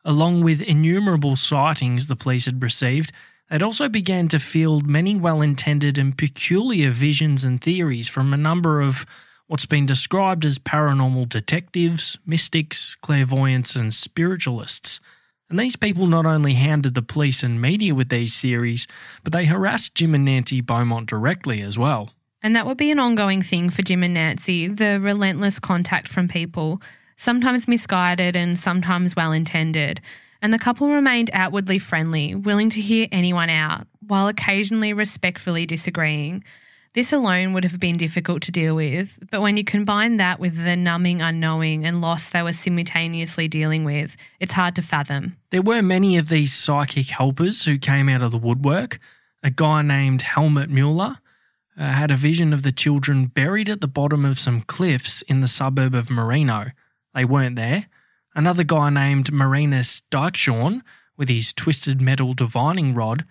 [0.05, 3.11] Along with innumerable sightings the police had received,
[3.49, 8.39] they'd also began to field many well intended and peculiar visions and theories from a
[8.39, 9.07] number of
[9.47, 15.01] what's been described as paranormal detectives, mystics, clairvoyants, and spiritualists.
[15.55, 18.89] And these people not only hounded the police and media with these theories,
[19.23, 22.11] but they harassed Jim and Nancy Beaumont directly as well.
[22.43, 26.27] And that would be an ongoing thing for Jim and Nancy the relentless contact from
[26.27, 26.83] people,
[27.17, 30.01] sometimes misguided and sometimes well intended.
[30.43, 36.43] And the couple remained outwardly friendly, willing to hear anyone out, while occasionally respectfully disagreeing.
[36.95, 40.57] This alone would have been difficult to deal with, but when you combine that with
[40.57, 45.33] the numbing unknowing and loss they were simultaneously dealing with, it's hard to fathom.
[45.51, 49.01] There were many of these psychic helpers who came out of the woodwork.
[49.43, 51.17] A guy named Helmut Mueller
[51.77, 55.41] uh, had a vision of the children buried at the bottom of some cliffs in
[55.41, 56.67] the suburb of Marino.
[57.13, 57.87] They weren't there.
[58.37, 60.83] Another guy named Marinus Dykshoorn,
[61.17, 63.25] with his twisted metal divining rod,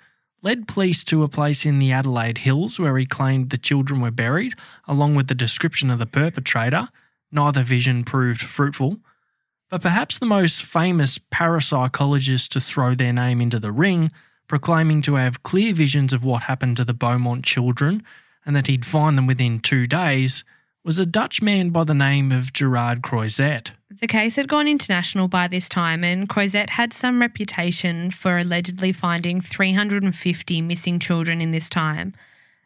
[0.43, 4.11] led police to a place in the Adelaide Hills where he claimed the children were
[4.11, 4.53] buried,
[4.87, 6.89] along with the description of the perpetrator.
[7.31, 8.97] Neither vision proved fruitful.
[9.69, 14.11] But perhaps the most famous parapsychologist to throw their name into the ring,
[14.47, 18.03] proclaiming to have clear visions of what happened to the Beaumont children
[18.45, 20.43] and that he'd find them within two days,
[20.86, 23.71] was a Dutch man by the name of Gerard Croiset.
[24.01, 28.91] The case had gone international by this time, and Croiset had some reputation for allegedly
[28.91, 32.13] finding 350 missing children in this time.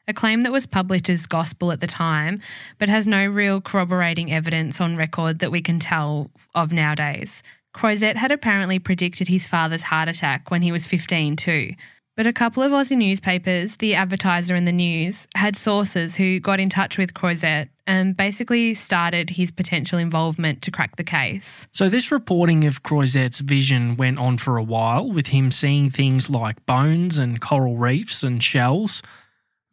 [0.10, 2.38] a claim that was published as gospel at the time,
[2.80, 7.44] but has no real corroborating evidence on record that we can tell of nowadays.
[7.74, 11.74] Croiset had apparently predicted his father's heart attack when he was 15 too.
[12.16, 16.62] But a couple of Aussie newspapers, the Advertiser and the News, had sources who got
[16.62, 21.68] in touch with Croiset and basically started his potential involvement to crack the case.
[21.72, 26.30] So, this reporting of Croiset's vision went on for a while, with him seeing things
[26.30, 29.02] like bones and coral reefs and shells.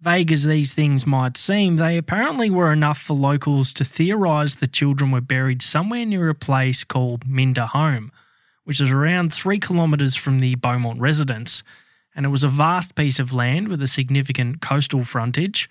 [0.01, 4.67] Vague as these things might seem, they apparently were enough for locals to theorise the
[4.67, 8.13] children were buried somewhere near a place called Minda Home,
[8.65, 11.63] which is around three kilometres from the Beaumont residence
[12.15, 15.69] and it was a vast piece of land with a significant coastal frontage.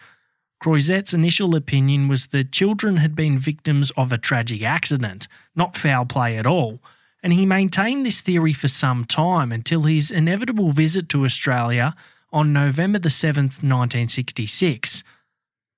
[0.64, 6.06] Croiset's initial opinion was that children had been victims of a tragic accident, not foul
[6.06, 6.80] play at all,
[7.22, 11.94] and he maintained this theory for some time until his inevitable visit to Australia
[12.32, 15.04] on November the 7th, 1966.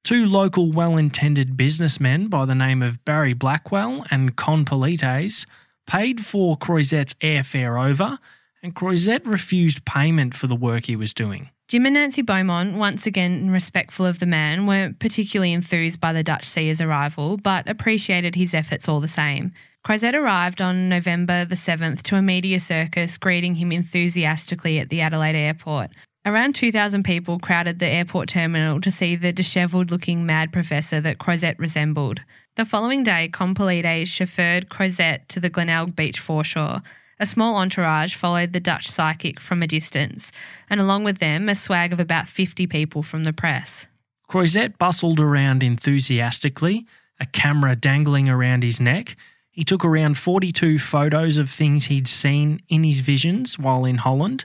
[0.04, 5.48] Two local well intended businessmen by the name of Barry Blackwell and Con Polites
[5.88, 8.20] paid for Croiset's airfare over
[8.62, 11.50] and Croiset refused payment for the work he was doing.
[11.68, 16.22] Jim and Nancy Beaumont, once again respectful of the man, weren't particularly enthused by the
[16.22, 19.52] Dutch seer's arrival, but appreciated his efforts all the same.
[19.84, 25.02] Croiset arrived on November the 7th to a media circus greeting him enthusiastically at the
[25.02, 25.90] Adelaide airport.
[26.24, 31.18] Around 2,000 people crowded the airport terminal to see the dishevelled looking mad professor that
[31.18, 32.22] Croiset resembled.
[32.58, 36.84] The following day, Con Polites chauffeured Croiset to the Glenelg Beach foreshore.
[37.20, 40.32] A small entourage followed the Dutch psychic from a distance,
[40.70, 43.88] and along with them, a swag of about 50 people from the press.
[44.28, 46.86] Croiset bustled around enthusiastically,
[47.20, 49.16] a camera dangling around his neck.
[49.50, 54.44] He took around 42 photos of things he'd seen in his visions while in Holland.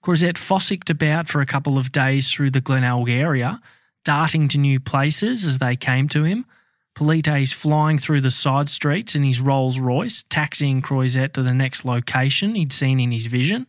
[0.00, 3.60] Croiset fossicked about for a couple of days through the Glenelg area,
[4.04, 6.46] darting to new places as they came to him.
[6.94, 11.84] Polites flying through the side streets in his Rolls Royce, taxiing Croiset to the next
[11.84, 13.68] location he'd seen in his vision.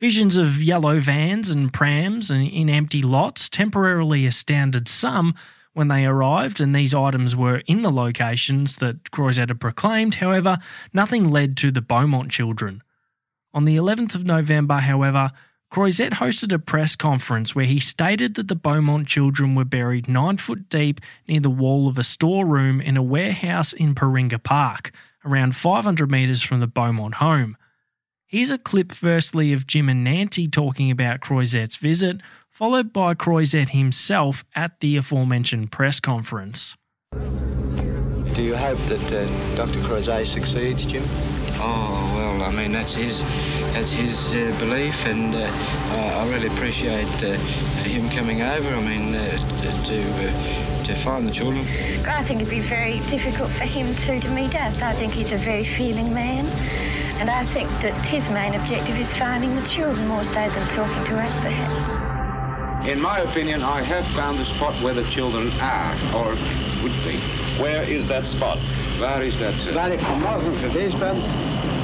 [0.00, 5.34] Visions of yellow vans and prams and in empty lots temporarily astounded some
[5.74, 10.16] when they arrived and these items were in the locations that Croiset had proclaimed.
[10.16, 10.58] However,
[10.92, 12.82] nothing led to the Beaumont children.
[13.54, 15.30] On the 11th of November, however,
[15.72, 20.36] Croiset hosted a press conference where he stated that the Beaumont children were buried nine
[20.36, 24.90] foot deep near the wall of a storeroom in a warehouse in Paringa Park,
[25.24, 27.56] around 500 metres from the Beaumont home.
[28.26, 32.20] Here's a clip firstly of Jim and Nancy talking about Croiset's visit,
[32.50, 36.76] followed by Croiset himself at the aforementioned press conference.
[37.12, 39.80] Do you hope that uh, Dr.
[39.86, 41.02] Croiset succeeds, Jim?
[41.54, 43.18] Oh, well, I mean, that's his
[43.72, 47.38] that's his uh, belief, and uh, I really appreciate uh,
[47.82, 48.68] him coming over.
[48.68, 49.30] I mean, uh,
[49.86, 51.66] to uh, to find the children.
[52.06, 54.80] I think it'd be very difficult for him to to meet us.
[54.82, 56.46] I think he's a very feeling man,
[57.18, 61.04] and I think that his main objective is finding the children more so than talking
[61.06, 62.88] to us, perhaps.
[62.88, 66.34] In my opinion, I have found the spot where the children are, or
[66.82, 67.16] would be.
[67.62, 68.58] Where is that spot?
[68.98, 69.54] Where is that?
[69.72, 71.81] Waar ik vanmorgen geweest ben, uh,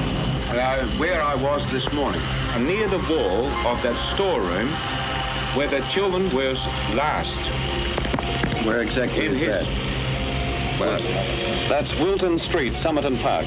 [0.53, 2.21] where I was this morning,
[2.59, 4.69] near the wall of that storeroom
[5.55, 6.53] where the children were
[6.95, 7.37] last.
[8.65, 10.79] Where exactly In is his- that?
[10.79, 10.99] Well,
[11.69, 13.45] That's Wilton Street, Somerton Park.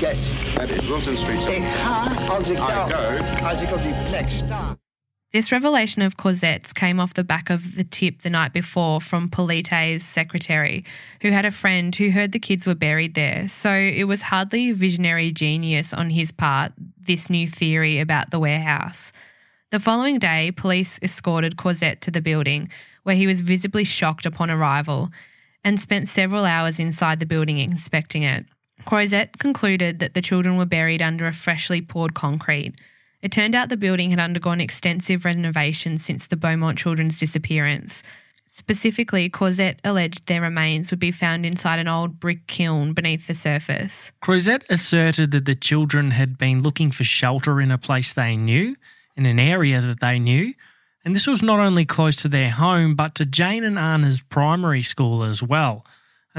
[0.00, 0.18] yes.
[0.54, 1.40] that is Wilton Street.
[1.48, 3.44] Ik ga, als ik I daar, go.
[3.46, 4.76] als ik op die plek sta.
[5.30, 9.28] This revelation of Croiset's came off the back of the tip the night before from
[9.28, 10.86] Polite's secretary,
[11.20, 13.46] who had a friend who heard the kids were buried there.
[13.46, 19.12] So it was hardly visionary genius on his part, this new theory about the warehouse.
[19.70, 22.70] The following day, police escorted Croiset to the building,
[23.02, 25.10] where he was visibly shocked upon arrival,
[25.62, 28.46] and spent several hours inside the building inspecting it.
[28.86, 32.72] Croiset concluded that the children were buried under a freshly poured concrete.
[33.20, 38.02] It turned out the building had undergone extensive renovations since the Beaumont children's disappearance.
[38.46, 43.34] Specifically, Croiset alleged their remains would be found inside an old brick kiln beneath the
[43.34, 44.12] surface.
[44.20, 48.74] Croiset asserted that the children had been looking for shelter in a place they knew,
[49.16, 50.54] in an area that they knew,
[51.04, 54.82] and this was not only close to their home, but to Jane and Anna's primary
[54.82, 55.84] school as well.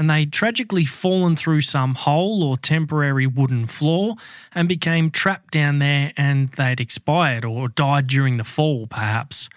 [0.00, 4.14] And they'd tragically fallen through some hole or temporary wooden floor
[4.54, 9.50] and became trapped down there and they'd expired or died during the fall, perhaps.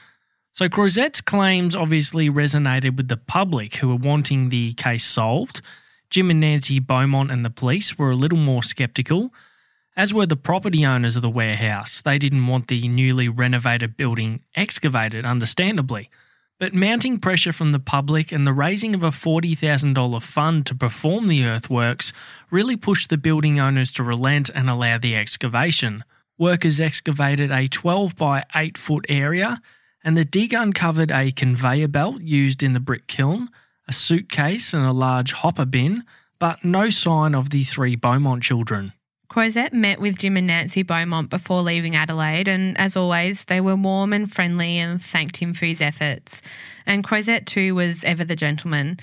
[0.51, 5.61] So Croiset's claims obviously resonated with the public who were wanting the case solved.
[6.09, 9.33] Jim and Nancy Beaumont and the police were a little more sceptical,
[9.95, 12.01] as were the property owners of the warehouse.
[12.01, 16.09] They didn't want the newly renovated building excavated, understandably.
[16.59, 21.27] But mounting pressure from the public and the raising of a $40,000 fund to perform
[21.27, 22.13] the earthworks
[22.51, 26.03] really pushed the building owners to relent and allow the excavation.
[26.37, 29.61] Workers excavated a 12 by 8 foot area,
[30.03, 33.49] and the dig uncovered a conveyor belt used in the brick kiln,
[33.87, 36.03] a suitcase, and a large hopper bin,
[36.39, 38.93] but no sign of the three Beaumont children.
[39.33, 43.75] Croiset met with Jim and Nancy Beaumont before leaving Adelaide, and as always, they were
[43.75, 46.43] warm and friendly and thanked him for his efforts.
[46.85, 48.99] And Croiset, too, was ever the gentleman.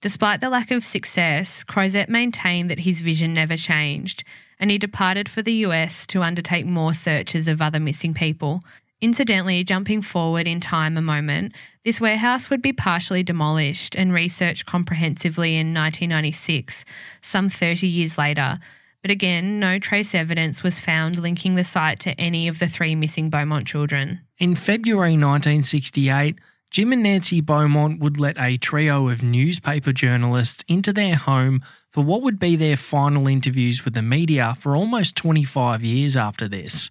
[0.00, 4.24] Despite the lack of success, Croiset maintained that his vision never changed,
[4.58, 8.62] and he departed for the US to undertake more searches of other missing people.
[9.02, 11.52] Incidentally, jumping forward in time a moment,
[11.84, 16.86] this warehouse would be partially demolished and researched comprehensively in 1996,
[17.20, 18.58] some 30 years later.
[19.04, 22.94] But again, no trace evidence was found linking the site to any of the three
[22.94, 24.20] missing Beaumont children.
[24.38, 26.38] In February 1968,
[26.70, 32.02] Jim and Nancy Beaumont would let a trio of newspaper journalists into their home for
[32.02, 36.90] what would be their final interviews with the media for almost 25 years after this.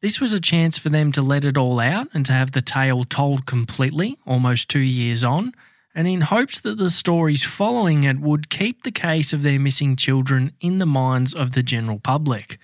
[0.00, 2.60] This was a chance for them to let it all out and to have the
[2.60, 5.52] tale told completely, almost two years on,
[5.94, 9.96] and in hopes that the stories following it would keep the case of their missing
[9.96, 12.58] children in the minds of the general public.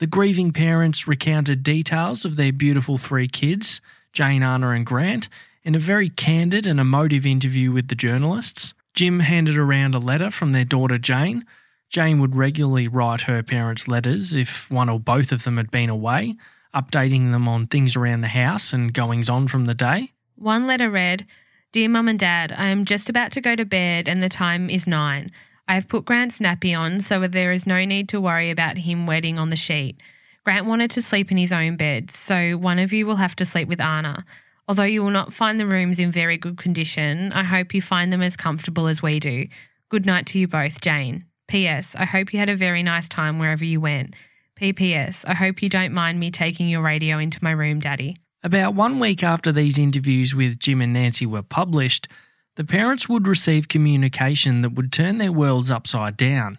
[0.00, 3.80] The grieving parents recounted details of their beautiful three kids,
[4.12, 5.28] Jane, Anna, and Grant,
[5.62, 8.74] in a very candid and emotive interview with the journalists.
[8.92, 11.44] Jim handed around a letter from their daughter Jane.
[11.88, 15.88] Jane would regularly write her parents letters if one or both of them had been
[15.88, 16.36] away,
[16.74, 20.12] updating them on things around the house and goings on from the day.
[20.36, 21.26] One letter read
[21.74, 24.70] Dear Mum and Dad, I am just about to go to bed and the time
[24.70, 25.32] is nine.
[25.66, 29.08] I have put Grant's nappy on so there is no need to worry about him
[29.08, 29.96] wetting on the sheet.
[30.44, 33.44] Grant wanted to sleep in his own bed, so one of you will have to
[33.44, 34.24] sleep with Anna.
[34.68, 38.12] Although you will not find the rooms in very good condition, I hope you find
[38.12, 39.48] them as comfortable as we do.
[39.88, 41.24] Good night to you both, Jane.
[41.48, 41.96] P.S.
[41.96, 44.14] I hope you had a very nice time wherever you went.
[44.54, 45.24] P.P.S.
[45.26, 48.18] I hope you don't mind me taking your radio into my room, Daddy.
[48.44, 52.08] About one week after these interviews with Jim and Nancy were published,
[52.56, 56.58] the parents would receive communication that would turn their worlds upside down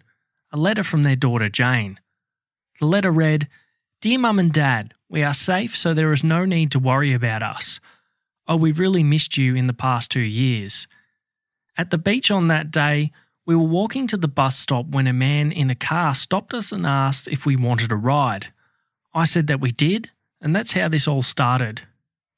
[0.51, 1.99] a letter from their daughter Jane.
[2.79, 3.49] The letter read
[4.01, 7.43] Dear Mum and Dad, we are safe, so there is no need to worry about
[7.43, 7.79] us.
[8.47, 10.87] Oh, we've really missed you in the past two years.
[11.77, 13.11] At the beach on that day,
[13.45, 16.71] we were walking to the bus stop when a man in a car stopped us
[16.71, 18.47] and asked if we wanted a ride.
[19.13, 20.09] I said that we did,
[20.45, 21.81] and that's how this all started.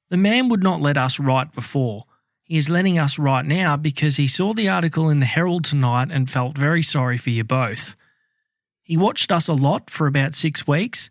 [0.09, 2.05] The man would not let us write before.
[2.41, 6.07] He is letting us write now because he saw the article in the Herald tonight
[6.09, 7.97] and felt very sorry for you both.
[8.81, 11.09] He watched us a lot for about six weeks,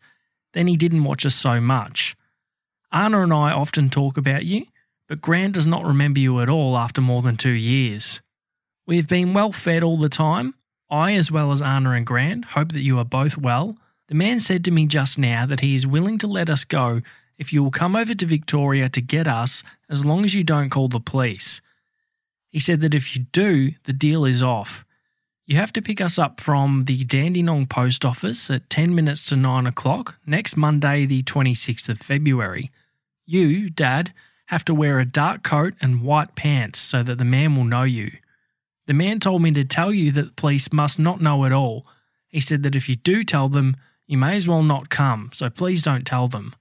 [0.55, 2.16] then he didn't watch us so much.
[2.90, 4.64] Anna and I often talk about you,
[5.07, 8.22] but Grant does not remember you at all after more than two years.
[8.86, 10.55] We have been well fed all the time.
[10.90, 13.76] I, as well as Anna and Grant, hope that you are both well.
[14.09, 17.02] The man said to me just now that he is willing to let us go
[17.38, 20.70] if you will come over to Victoria to get us as long as you don't
[20.70, 21.61] call the police.
[22.50, 24.84] He said that if you do, the deal is off.
[25.44, 29.36] You have to pick us up from the Dandenong Post Office at 10 minutes to
[29.36, 32.70] 9 o'clock next Monday, the 26th of February.
[33.26, 34.12] You, Dad,
[34.46, 37.82] have to wear a dark coat and white pants so that the man will know
[37.82, 38.12] you.
[38.86, 41.86] The man told me to tell you that the police must not know at all.
[42.28, 43.76] He said that if you do tell them,
[44.07, 46.54] you may as well not come, so please don't tell them.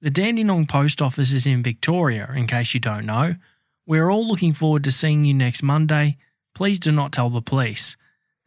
[0.00, 3.34] The Dandenong Post Office is in Victoria, in case you don't know.
[3.86, 6.16] We're all looking forward to seeing you next Monday.
[6.54, 7.96] Please do not tell the police.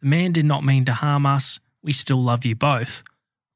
[0.00, 1.60] The man did not mean to harm us.
[1.82, 3.02] We still love you both.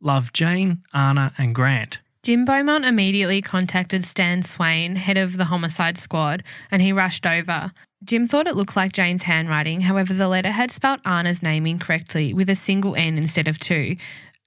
[0.00, 2.00] Love Jane, Anna, and Grant.
[2.22, 7.70] Jim Beaumont immediately contacted Stan Swain, head of the homicide squad, and he rushed over.
[8.02, 12.32] Jim thought it looked like Jane's handwriting, however, the letter had spelt Anna's name incorrectly
[12.32, 13.96] with a single N instead of two.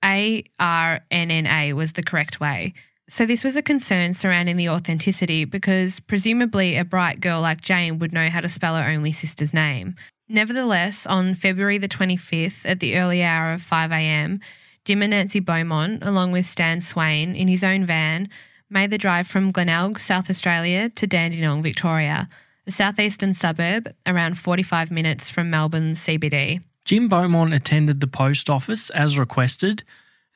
[0.03, 2.73] A R N N A was the correct way.
[3.09, 7.99] So, this was a concern surrounding the authenticity because presumably a bright girl like Jane
[7.99, 9.95] would know how to spell her only sister's name.
[10.27, 14.41] Nevertheless, on February the 25th at the early hour of 5am,
[14.83, 18.29] Jim and Nancy Beaumont, along with Stan Swain in his own van,
[18.69, 22.27] made the drive from Glenelg, South Australia to Dandenong, Victoria,
[22.65, 26.61] a southeastern suburb around 45 minutes from Melbourne's CBD.
[26.87, 29.83] Jim Beaumont attended the post office as requested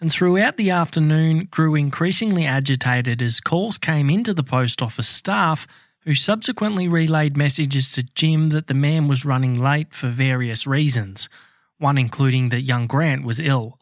[0.01, 5.65] and throughout the afternoon grew increasingly agitated as calls came into the post office staff
[6.01, 11.29] who subsequently relayed messages to Jim that the man was running late for various reasons,
[11.77, 13.79] one including that young Grant was ill.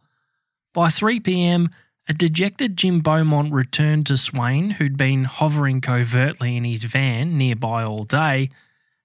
[0.71, 1.71] By 3 pm,
[2.07, 7.83] A dejected Jim Beaumont returned to Swain, who'd been hovering covertly in his van nearby
[7.83, 8.51] all day,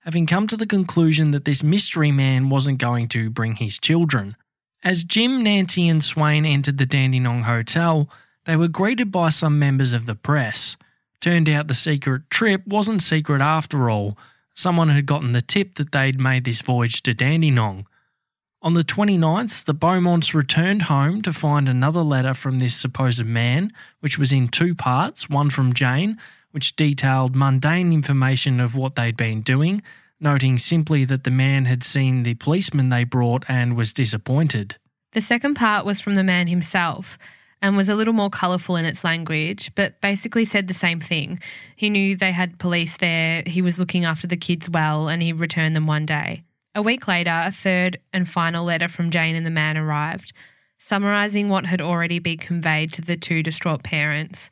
[0.04, 4.36] having come to the conclusion that this mystery man wasn't going to bring his children.
[4.82, 8.08] As Jim, Nancy, and Swain entered the Dandenong Hotel,
[8.44, 10.76] they were greeted by some members of the press.
[11.20, 14.18] Turned out the secret trip wasn't secret after all.
[14.52, 17.86] Someone had gotten the tip that they'd made this voyage to Dandenong.
[18.60, 23.72] On the 29th, the Beaumonts returned home to find another letter from this supposed man,
[24.00, 26.18] which was in two parts one from Jane,
[26.54, 29.82] which detailed mundane information of what they'd been doing,
[30.20, 34.76] noting simply that the man had seen the policeman they brought and was disappointed.
[35.14, 37.18] The second part was from the man himself
[37.60, 41.40] and was a little more colourful in its language, but basically said the same thing.
[41.74, 45.32] He knew they had police there, he was looking after the kids well, and he
[45.32, 46.44] returned them one day.
[46.76, 50.32] A week later, a third and final letter from Jane and the man arrived,
[50.78, 54.50] summarising what had already been conveyed to the two distraught parents.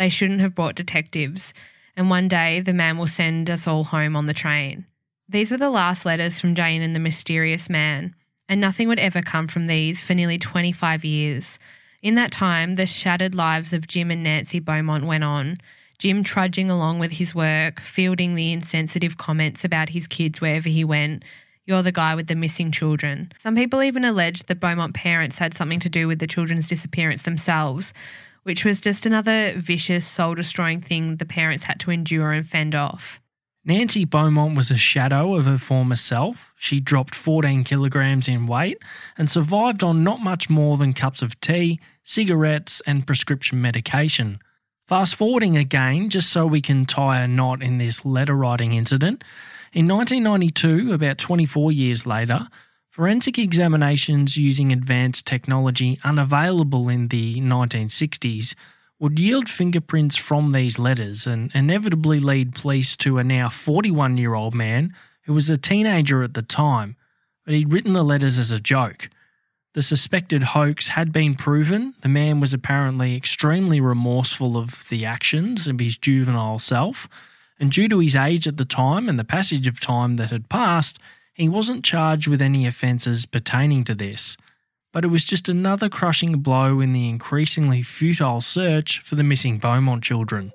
[0.00, 1.52] They shouldn't have brought detectives,
[1.94, 4.86] and one day the man will send us all home on the train.
[5.28, 8.14] These were the last letters from Jane and the mysterious man,
[8.48, 11.58] and nothing would ever come from these for nearly 25 years.
[12.00, 15.58] In that time, the shattered lives of Jim and Nancy Beaumont went on.
[15.98, 20.82] Jim trudging along with his work, fielding the insensitive comments about his kids wherever he
[20.82, 21.24] went,
[21.66, 23.30] you're the guy with the missing children.
[23.36, 27.24] Some people even alleged the Beaumont parents had something to do with the children's disappearance
[27.24, 27.92] themselves,
[28.42, 32.74] which was just another vicious, soul destroying thing the parents had to endure and fend
[32.74, 33.20] off.
[33.64, 36.52] Nancy Beaumont was a shadow of her former self.
[36.56, 38.78] She dropped 14 kilograms in weight
[39.18, 44.40] and survived on not much more than cups of tea, cigarettes, and prescription medication.
[44.88, 49.22] Fast forwarding again, just so we can tie a knot in this letter writing incident,
[49.72, 52.48] in 1992, about 24 years later,
[53.00, 58.54] forensic examinations using advanced technology unavailable in the 1960s
[58.98, 64.34] would yield fingerprints from these letters and inevitably lead police to a now 41 year
[64.34, 66.94] old man who was a teenager at the time,
[67.46, 69.08] but he'd written the letters as a joke.
[69.72, 71.94] The suspected hoax had been proven.
[72.02, 77.08] The man was apparently extremely remorseful of the actions of his juvenile self
[77.58, 80.50] and due to his age at the time and the passage of time that had
[80.50, 80.98] passed,
[81.40, 84.36] he wasn't charged with any offences pertaining to this.
[84.92, 89.58] But it was just another crushing blow in the increasingly futile search for the missing
[89.58, 90.52] Beaumont children.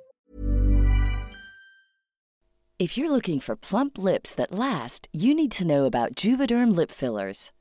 [2.78, 6.92] If you're looking for plump lips that last, you need to know about Juvederm lip
[6.92, 7.52] fillers.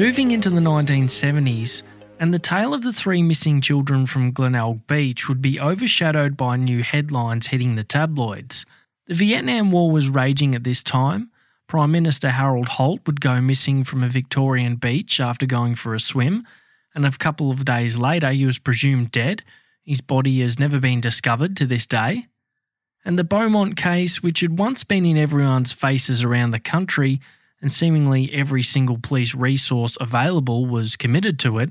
[0.00, 1.82] Moving into the 1970s,
[2.18, 6.56] and the tale of the three missing children from Glenelg Beach would be overshadowed by
[6.56, 8.64] new headlines hitting the tabloids.
[9.08, 11.30] The Vietnam War was raging at this time.
[11.66, 16.00] Prime Minister Harold Holt would go missing from a Victorian beach after going for a
[16.00, 16.46] swim,
[16.94, 19.42] and a couple of days later he was presumed dead.
[19.84, 22.26] His body has never been discovered to this day.
[23.04, 27.20] And the Beaumont case, which had once been in everyone's faces around the country,
[27.60, 31.70] and seemingly every single police resource available was committed to it,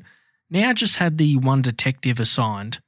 [0.50, 2.80] now just had the one detective assigned.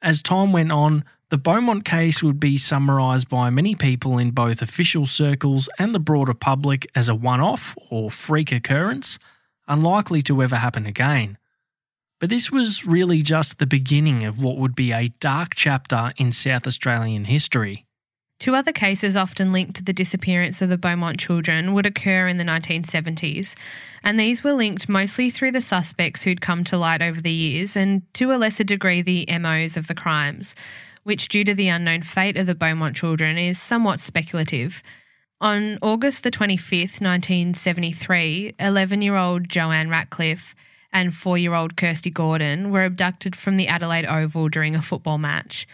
[0.00, 4.62] As time went on, the Beaumont case would be summarised by many people in both
[4.62, 9.18] official circles and the broader public as a one off or freak occurrence,
[9.66, 11.36] unlikely to ever happen again.
[12.20, 16.32] But this was really just the beginning of what would be a dark chapter in
[16.32, 17.84] South Australian history.
[18.38, 22.38] Two other cases often linked to the disappearance of the Beaumont children would occur in
[22.38, 23.56] the 1970s,
[24.04, 27.76] and these were linked mostly through the suspects who'd come to light over the years
[27.76, 30.54] and to a lesser degree the MOs of the crimes,
[31.02, 34.84] which, due to the unknown fate of the Beaumont children, is somewhat speculative.
[35.40, 40.54] On August the 25th, 1973, 11 year old Joanne Ratcliffe
[40.92, 45.18] and four year old Kirsty Gordon were abducted from the Adelaide Oval during a football
[45.18, 45.66] match.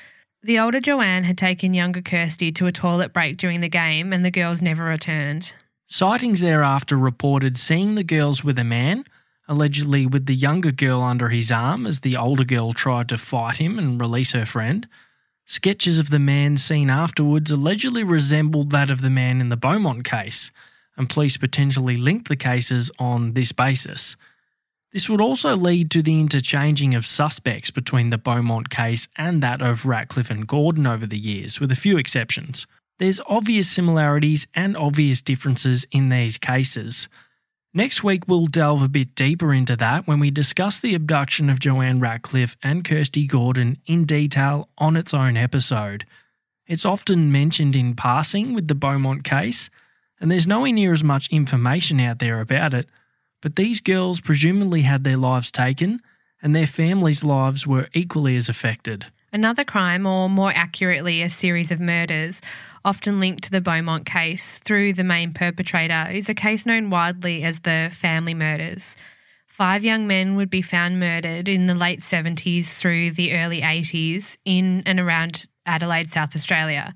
[0.45, 4.23] The older Joanne had taken younger Kirsty to a toilet break during the game, and
[4.23, 5.55] the girls never returned.
[5.87, 9.07] Sightings thereafter reported seeing the girls with a man,
[9.49, 13.57] allegedly with the younger girl under his arm as the older girl tried to fight
[13.57, 14.87] him and release her friend.
[15.47, 20.05] Sketches of the man seen afterwards allegedly resembled that of the man in the Beaumont
[20.05, 20.51] case,
[20.99, 24.15] and police potentially linked the cases on this basis.
[24.95, 29.61] This would also lead to the interchanging of suspects between the Beaumont case and that
[29.61, 32.69] of Ratcliffe and Gordon over the years, with a few exceptions.
[33.01, 37.09] There's obvious similarities and obvious differences in these cases.
[37.75, 41.59] Next week, we'll delve a bit deeper into that when we discuss the abduction of
[41.59, 46.07] Joanne Ratcliffe and Kirsty Gordon in detail on its own episode.
[46.69, 49.71] It's often mentioned in passing with the Beaumont case,
[50.21, 52.87] and there's nowhere near as much information out there about it
[53.45, 56.01] but these girls presumably had their lives taken,
[56.41, 59.05] and their families' lives were equally as affected.
[59.35, 62.41] Another crime, or more accurately, a series of murders,
[62.87, 67.45] often linked to the Beaumont case through the main perpetrator, is a case known widely
[67.45, 68.97] as the family murders.
[69.47, 74.39] Five young men would be found murdered in the late 70s through the early 80s
[74.47, 76.95] in and around Adelaide, South Australia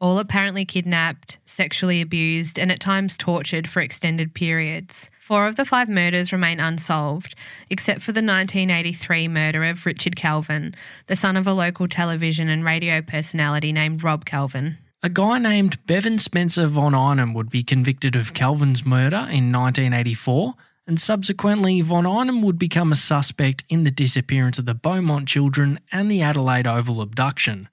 [0.00, 5.10] all apparently kidnapped, sexually abused, and at times tortured for extended periods.
[5.28, 7.34] Four of the five murders remain unsolved,
[7.68, 10.74] except for the 1983 murder of Richard Kelvin,
[11.06, 14.78] the son of a local television and radio personality named Rob Kelvin.
[15.02, 20.54] A guy named Bevan Spencer von Einem would be convicted of Kelvin's murder in 1984,
[20.86, 25.78] and subsequently, von Einem would become a suspect in the disappearance of the Beaumont children
[25.92, 27.68] and the Adelaide Oval abduction.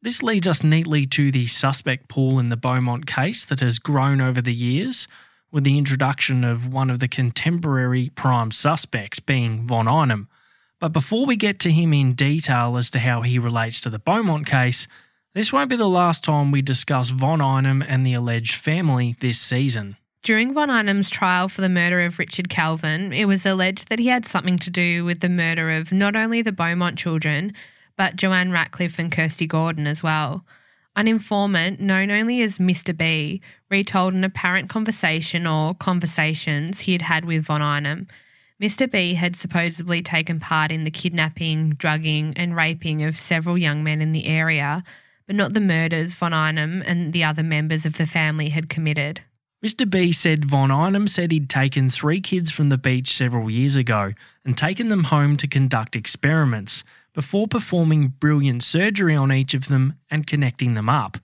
[0.00, 4.22] This leads us neatly to the suspect pool in the Beaumont case that has grown
[4.22, 5.06] over the years,
[5.50, 10.28] with the introduction of one of the contemporary prime suspects being Von Einem.
[10.78, 13.98] But before we get to him in detail as to how he relates to the
[13.98, 14.86] Beaumont case,
[15.34, 19.40] this won't be the last time we discuss Von Einem and the alleged family this
[19.40, 19.96] season.
[20.22, 24.08] During Von Einem's trial for the murder of Richard Kelvin, it was alleged that he
[24.08, 27.52] had something to do with the murder of not only the Beaumont children,
[27.96, 30.44] but Joanne Ratcliffe and Kirsty Gordon as well.
[30.98, 32.94] An informant, known only as Mr.
[32.94, 33.40] B,
[33.70, 38.08] retold an apparent conversation or conversations he had had with Von Einem.
[38.60, 38.90] Mr.
[38.90, 44.02] B had supposedly taken part in the kidnapping, drugging, and raping of several young men
[44.02, 44.82] in the area,
[45.28, 49.20] but not the murders Von Einem and the other members of the family had committed.
[49.64, 49.88] Mr.
[49.88, 54.14] B said Von Einem said he'd taken three kids from the beach several years ago
[54.44, 56.82] and taken them home to conduct experiments
[57.18, 61.18] before performing brilliant surgery on each of them and connecting them up.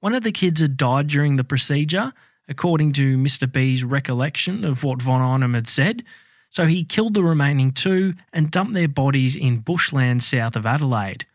[0.00, 2.12] One of the kids had died during the procedure,
[2.48, 3.50] according to Mr.
[3.50, 6.02] B's recollection of what Von Einem had said,
[6.50, 11.26] so he killed the remaining two and dumped their bodies in bushland south of Adelaide.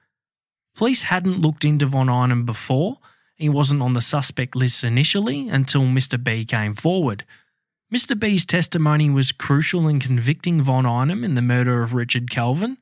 [0.75, 2.97] Police hadn't looked into Von Einem before.
[3.37, 6.21] He wasn't on the suspect list initially until Mr.
[6.21, 7.23] B came forward.
[7.95, 8.19] Mr.
[8.19, 12.77] B's testimony was crucial in convicting Von Einem in the murder of Richard Kelvin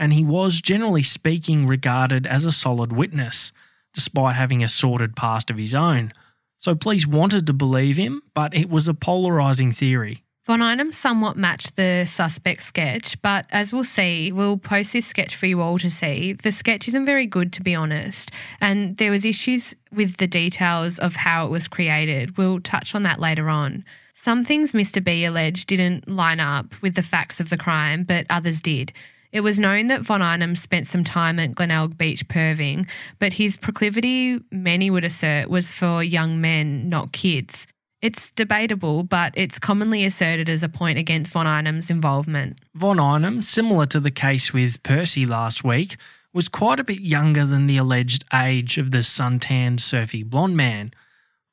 [0.00, 3.52] and he was, generally speaking, regarded as a solid witness,
[3.92, 6.12] despite having a sordid past of his own.
[6.56, 10.24] So police wanted to believe him, but it was a polarising theory.
[10.46, 15.36] Von Einem somewhat matched the suspect sketch, but as we'll see, we'll post this sketch
[15.36, 16.32] for you all to see.
[16.32, 20.98] The sketch isn't very good, to be honest, and there was issues with the details
[20.98, 22.38] of how it was created.
[22.38, 23.84] We'll touch on that later on.
[24.14, 25.04] Some things Mr.
[25.04, 28.92] B alleged didn't line up with the facts of the crime, but others did.
[29.32, 33.56] It was known that Von Einem spent some time at Glenelg Beach perving, but his
[33.56, 37.66] proclivity, many would assert, was for young men, not kids.
[38.02, 42.58] It's debatable, but it's commonly asserted as a point against Von Einem's involvement.
[42.74, 45.96] Von Einem, similar to the case with Percy last week,
[46.32, 50.92] was quite a bit younger than the alleged age of the suntanned surfy blonde man.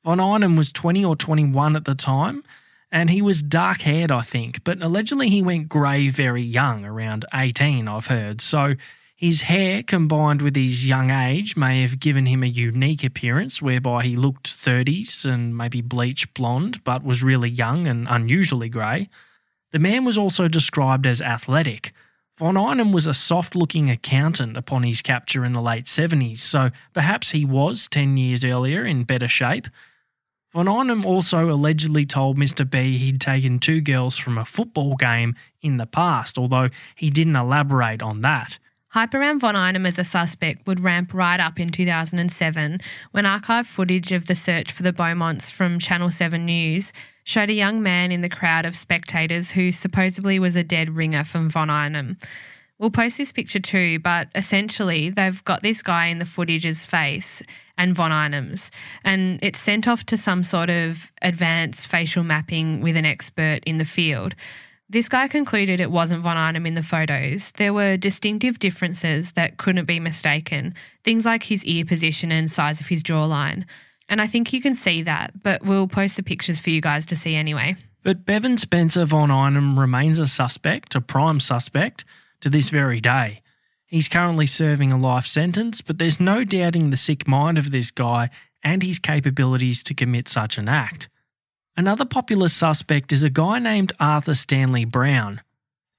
[0.04, 2.42] Von Einem was 20 or 21 at the time,
[2.90, 7.24] and he was dark haired, I think, but allegedly he went grey very young, around
[7.34, 8.40] 18, I've heard.
[8.40, 8.74] So
[9.14, 14.04] his hair combined with his young age may have given him a unique appearance whereby
[14.04, 19.08] he looked 30s and maybe bleached blonde, but was really young and unusually grey.
[19.72, 21.92] The man was also described as athletic.
[22.38, 26.70] Von Einem was a soft looking accountant upon his capture in the late 70s, so
[26.94, 29.66] perhaps he was 10 years earlier in better shape.
[30.54, 32.68] Von Einem also allegedly told Mr.
[32.68, 37.36] B he'd taken two girls from a football game in the past, although he didn't
[37.36, 38.58] elaborate on that.
[38.92, 42.80] Hype around Von Einem as a suspect would ramp right up in 2007
[43.10, 46.94] when archive footage of the search for the Beaumonts from Channel 7 News
[47.24, 51.24] showed a young man in the crowd of spectators who supposedly was a dead ringer
[51.24, 52.16] from Von Einem.
[52.78, 57.42] We'll post this picture too, but essentially they've got this guy in the footage's face
[57.76, 58.70] and Von Einem's,
[59.04, 63.78] and it's sent off to some sort of advanced facial mapping with an expert in
[63.78, 64.34] the field.
[64.90, 67.52] This guy concluded it wasn't Von Einem in the photos.
[67.52, 70.74] There were distinctive differences that couldn't be mistaken,
[71.04, 73.64] things like his ear position and size of his jawline.
[74.08, 77.04] And I think you can see that, but we'll post the pictures for you guys
[77.06, 77.76] to see anyway.
[78.02, 82.06] But Bevan Spencer von Einem remains a suspect, a prime suspect,
[82.40, 83.42] to this very day.
[83.86, 87.90] He's currently serving a life sentence, but there's no doubting the sick mind of this
[87.90, 88.30] guy
[88.62, 91.08] and his capabilities to commit such an act.
[91.76, 95.40] Another popular suspect is a guy named Arthur Stanley Brown.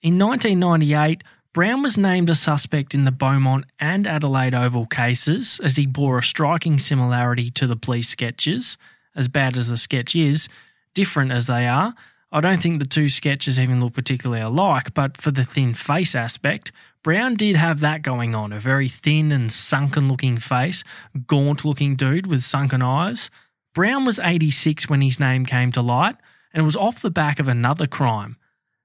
[0.02, 5.78] In 1998, Brown was named a suspect in the Beaumont and Adelaide Oval cases as
[5.78, 8.78] he bore a striking similarity to the police sketches.
[9.16, 10.48] As bad as the sketch is,
[10.94, 11.96] different as they are,
[12.32, 16.14] I don't think the two sketches even look particularly alike, but for the thin face
[16.14, 16.72] aspect,
[17.02, 20.84] Brown did have that going on a very thin and sunken looking face,
[21.26, 23.32] gaunt looking dude with sunken eyes.
[23.74, 26.18] Brown was 86 when his name came to light,
[26.54, 28.38] and was off the back of another crime.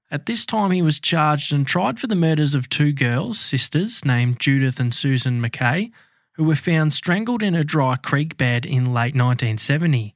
[0.09, 4.05] At this time, he was charged and tried for the murders of two girls, sisters,
[4.05, 5.91] named Judith and Susan McKay,
[6.33, 10.14] who were found strangled in a dry creek bed in late 1970.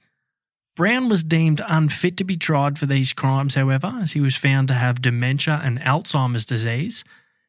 [0.75, 4.67] Brown was deemed unfit to be tried for these crimes, however, as he was found
[4.69, 7.03] to have dementia and Alzheimer's disease.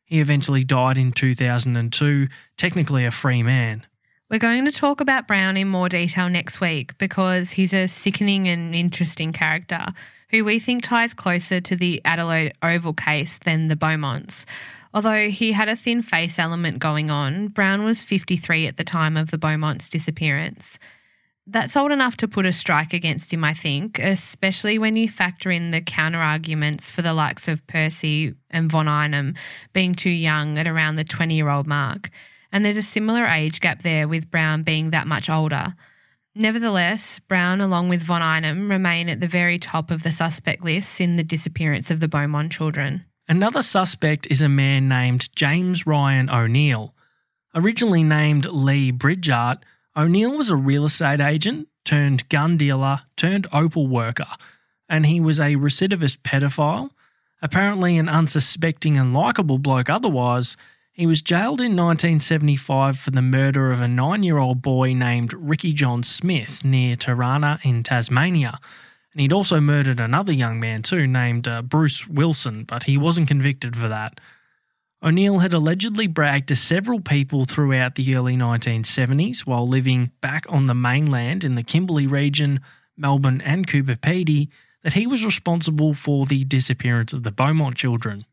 [0.05, 3.87] He eventually died in 2002, technically a free man.
[4.29, 8.49] We're going to talk about Brown in more detail next week because he's a sickening
[8.49, 9.87] and interesting character
[10.31, 14.45] who we think ties closer to the Adelaide Oval case than the Beaumonts.
[14.95, 19.16] Although he had a thin face element going on, Brown was 53 at the time
[19.16, 20.79] of the Beaumonts' disappearance.
[21.47, 25.51] That's old enough to put a strike against him, I think, especially when you factor
[25.51, 29.34] in the counter arguments for the likes of Percy and Von Einem
[29.72, 32.11] being too young at around the 20 year old mark.
[32.53, 35.74] And there's a similar age gap there with Brown being that much older.
[36.34, 41.01] Nevertheless, Brown, along with Von Einem, remain at the very top of the suspect list
[41.01, 43.03] in the disappearance of the Beaumont children.
[43.28, 46.95] Another suspect is a man named James Ryan O'Neill.
[47.55, 49.62] Originally named Lee Bridgart,
[50.01, 54.28] O'Neill was a real estate agent turned gun dealer turned opal worker,
[54.88, 56.88] and he was a recidivist pedophile.
[57.42, 60.57] Apparently, an unsuspecting and likable bloke otherwise,
[60.90, 65.34] he was jailed in 1975 for the murder of a nine year old boy named
[65.34, 68.59] Ricky John Smith near Turana in Tasmania.
[69.12, 73.28] And he'd also murdered another young man too, named uh, Bruce Wilson, but he wasn't
[73.28, 74.18] convicted for that.
[75.03, 80.66] O'Neill had allegedly bragged to several people throughout the early 1970s while living back on
[80.66, 82.61] the mainland in the Kimberley region,
[82.98, 84.48] Melbourne, and Coober Pedy
[84.82, 88.26] that he was responsible for the disappearance of the Beaumont children.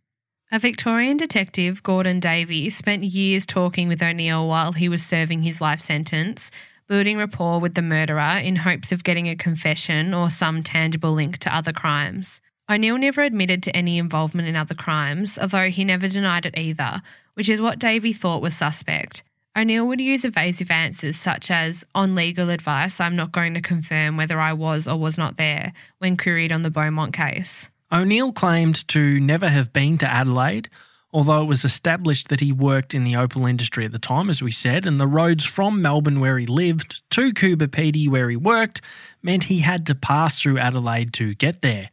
[0.51, 5.61] A Victorian detective, Gordon Davey, spent years talking with O'Neill while he was serving his
[5.61, 6.51] life sentence,
[6.87, 11.37] building rapport with the murderer in hopes of getting a confession or some tangible link
[11.39, 12.41] to other crimes.
[12.69, 17.01] O'Neill never admitted to any involvement in other crimes, although he never denied it either,
[17.35, 19.23] which is what Davey thought was suspect.
[19.57, 24.17] O'Neill would use evasive answers such as, on legal advice, I'm not going to confirm
[24.17, 27.69] whether I was or was not there, when queried on the Beaumont case.
[27.91, 30.69] O'Neill claimed to never have been to Adelaide,
[31.13, 34.41] although it was established that he worked in the opal industry at the time, as
[34.41, 38.35] we said, and the roads from Melbourne, where he lived, to Coober Pedy, where he
[38.35, 38.81] worked,
[39.23, 41.89] meant he had to pass through Adelaide to get there.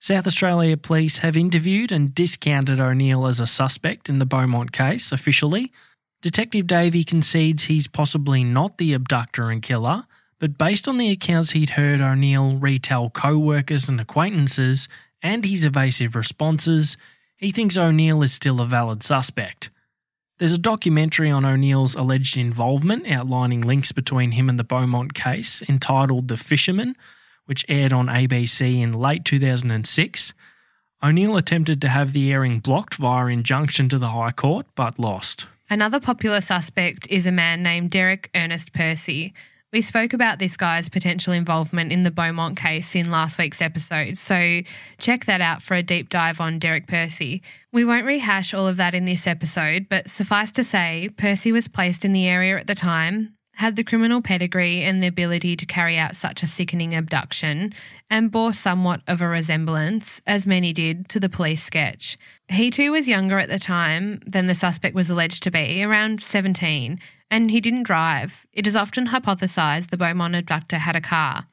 [0.00, 5.10] South Australia Police have interviewed and discounted O'Neill as a suspect in the Beaumont case
[5.10, 5.72] officially.
[6.22, 10.04] Detective Davey concedes he's possibly not the abductor and killer,
[10.38, 14.88] but based on the accounts he'd heard O'Neill retell co workers and acquaintances
[15.22, 16.96] and his evasive responses,
[17.36, 19.70] he thinks O'Neill is still a valid suspect.
[20.38, 25.62] There's a documentary on O'Neill's alleged involvement outlining links between him and the Beaumont case
[25.66, 26.94] entitled The Fisherman,
[27.46, 30.34] which aired on ABC in late 2006.
[31.02, 35.46] O'Neill attempted to have the airing blocked via injunction to the High Court, but lost.
[35.68, 39.34] Another popular suspect is a man named Derek Ernest Percy.
[39.72, 44.16] We spoke about this guy's potential involvement in the Beaumont case in last week's episode,
[44.16, 44.62] so
[44.98, 47.42] check that out for a deep dive on Derek Percy.
[47.72, 51.68] We won't rehash all of that in this episode, but suffice to say, Percy was
[51.68, 55.64] placed in the area at the time, had the criminal pedigree and the ability to
[55.64, 57.72] carry out such a sickening abduction,
[58.10, 62.18] and bore somewhat of a resemblance, as many did, to the police sketch.
[62.48, 66.22] He too was younger at the time than the suspect was alleged to be, around
[66.22, 67.00] 17,
[67.30, 68.46] and he didn't drive.
[68.52, 71.46] It is often hypothesised the Beaumont abductor had a car.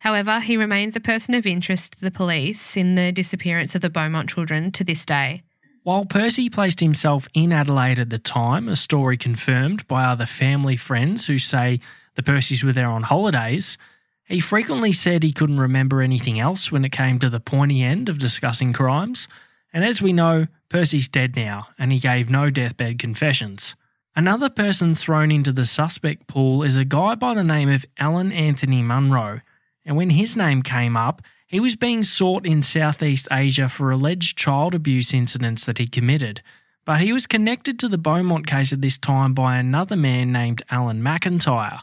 [0.00, 3.90] However, he remains a person of interest to the police in the disappearance of the
[3.90, 5.42] Beaumont children to this day.
[5.86, 10.76] While Percy placed himself in Adelaide at the time, a story confirmed by other family
[10.76, 11.78] friends who say
[12.16, 13.78] the Percys were there on holidays,
[14.24, 18.08] he frequently said he couldn't remember anything else when it came to the pointy end
[18.08, 19.28] of discussing crimes.
[19.72, 23.76] And as we know, Percy's dead now, and he gave no deathbed confessions.
[24.16, 28.32] Another person thrown into the suspect pool is a guy by the name of Alan
[28.32, 29.40] Anthony Munro,
[29.84, 34.36] and when his name came up, he was being sought in Southeast Asia for alleged
[34.36, 36.42] child abuse incidents that he committed.
[36.84, 40.62] But he was connected to the Beaumont case at this time by another man named
[40.70, 41.80] Alan McIntyre.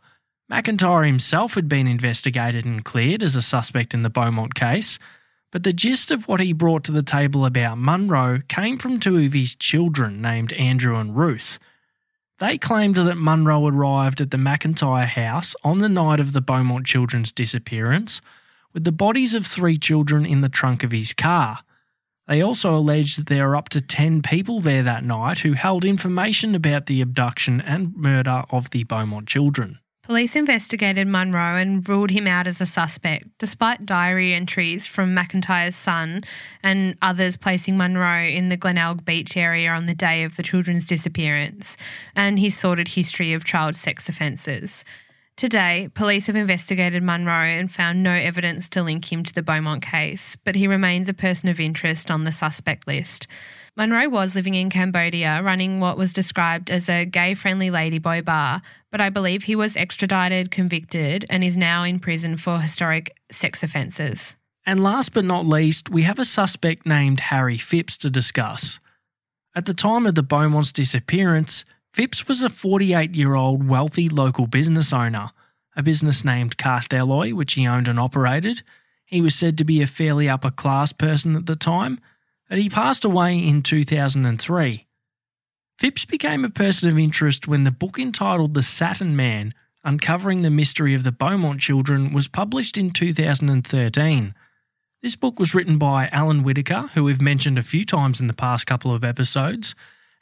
[0.51, 4.99] McIntyre himself had been investigated and cleared as a suspect in the Beaumont case,
[5.51, 9.17] but the gist of what he brought to the table about Munro came from two
[9.17, 11.59] of his children named Andrew and Ruth.
[12.39, 16.85] They claimed that Munro arrived at the McIntyre house on the night of the Beaumont
[16.85, 18.21] children's disappearance
[18.73, 21.59] with the bodies of three children in the trunk of his car.
[22.27, 25.83] They also alleged that there were up to 10 people there that night who held
[25.83, 29.79] information about the abduction and murder of the Beaumont children.
[30.03, 35.77] Police investigated Munro and ruled him out as a suspect, despite diary entries from McIntyre's
[35.77, 36.23] son
[36.61, 40.85] and others placing Munro in the Glenelg Beach area on the day of the children's
[40.85, 41.77] disappearance,
[42.17, 44.83] and his sordid history of child sex offences.
[45.35, 49.81] Today, police have investigated Munro and found no evidence to link him to the Beaumont
[49.81, 53.27] case, but he remains a person of interest on the suspect list.
[53.75, 58.61] Munro was living in Cambodia, running what was described as a gay friendly ladyboy bar,
[58.91, 63.63] but I believe he was extradited, convicted, and is now in prison for historic sex
[63.63, 64.35] offences.
[64.67, 68.79] And last but not least, we have a suspect named Harry Phipps to discuss.
[69.55, 74.47] At the time of the Beaumont's disappearance, Phipps was a 48 year old wealthy local
[74.47, 75.29] business owner,
[75.75, 78.63] a business named Castalloy, which he owned and operated.
[79.05, 81.99] He was said to be a fairly upper class person at the time,
[82.49, 84.87] but he passed away in 2003.
[85.77, 89.53] Phipps became a person of interest when the book entitled The Satin Man
[89.85, 94.33] Uncovering the Mystery of the Beaumont Children was published in 2013.
[95.01, 98.33] This book was written by Alan Whiticker, who we've mentioned a few times in the
[98.33, 99.75] past couple of episodes,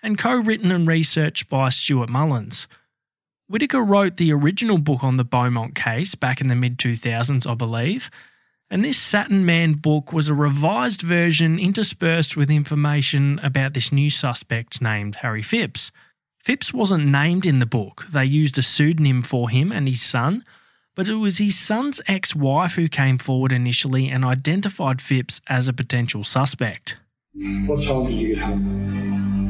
[0.03, 2.67] and co written and researched by Stuart Mullins.
[3.47, 7.53] Whiticker wrote the original book on the Beaumont case back in the mid 2000s, I
[7.53, 8.09] believe,
[8.69, 14.09] and this Satin Man book was a revised version interspersed with information about this new
[14.09, 15.91] suspect named Harry Phipps.
[16.39, 20.45] Phipps wasn't named in the book, they used a pseudonym for him and his son,
[20.95, 25.67] but it was his son's ex wife who came forward initially and identified Phipps as
[25.67, 26.97] a potential suspect.
[27.65, 29.40] What time did you home?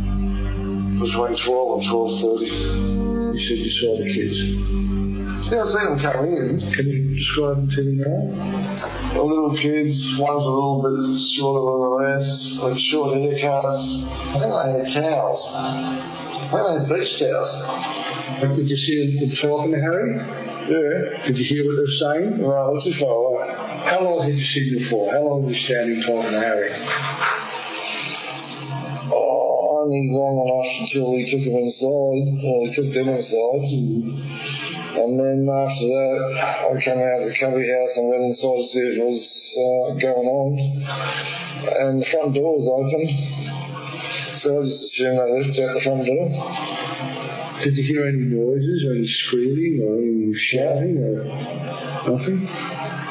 [1.01, 3.33] Between 12 and 12.30.
[3.33, 4.37] You said you saw the kids.
[5.49, 6.61] Yeah, I've seen them come in.
[6.77, 9.17] Can you describe them to me now?
[9.17, 13.81] The little kids, one's a little bit shorter than the rest, with short haircuts.
[14.29, 15.41] I think they had towels.
[15.49, 17.51] I think they had beach towels.
[18.45, 20.21] Like, did you see them talking to Harry?
[20.69, 21.25] Yeah.
[21.25, 22.45] Did you hear what they're saying?
[22.45, 23.49] No, it's far away.
[23.89, 25.09] How long had you seen them for?
[25.09, 26.69] How long were you standing talking to Harry?
[29.91, 33.63] Long enough until he took him inside, or he took them inside.
[35.03, 36.19] And then after that,
[36.63, 39.19] I came out of the cubby house and went inside to see it was
[39.59, 40.51] uh, going on.
[41.75, 43.03] And the front door was open.
[44.39, 46.25] So I just assumed they left out the front door.
[47.59, 51.27] Did you hear any noises, any screaming, or any shouting, or
[52.07, 52.47] nothing?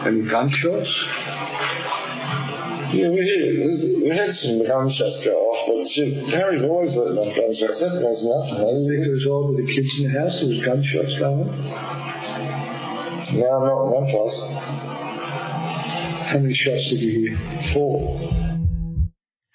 [0.09, 0.89] Any gunshots?
[2.91, 3.55] Yeah, we, hear,
[4.03, 7.79] we had some gunshots go off, but shit, Harry's always letting off gunshots.
[7.79, 8.59] That was nothing.
[8.59, 11.47] I think it was all with the kids in the house, there was gunshots going
[11.47, 11.55] off.
[13.31, 14.39] No, not in that place.
[16.35, 17.39] How many shots did you hear?
[17.75, 18.19] Four.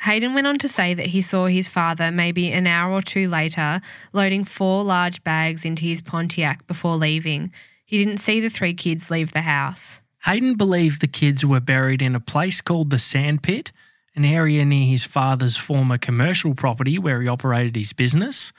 [0.02, 3.28] Hayden went on to say that he saw his father maybe an hour or two
[3.28, 3.82] later
[4.14, 7.52] loading four large bags into his Pontiac before leaving.
[7.86, 10.02] He didn't see the three kids leave the house.
[10.26, 13.72] Hayden believed the kids were buried in a place called the Sandpit,
[14.16, 18.52] an area near his father's former commercial property where he operated his business.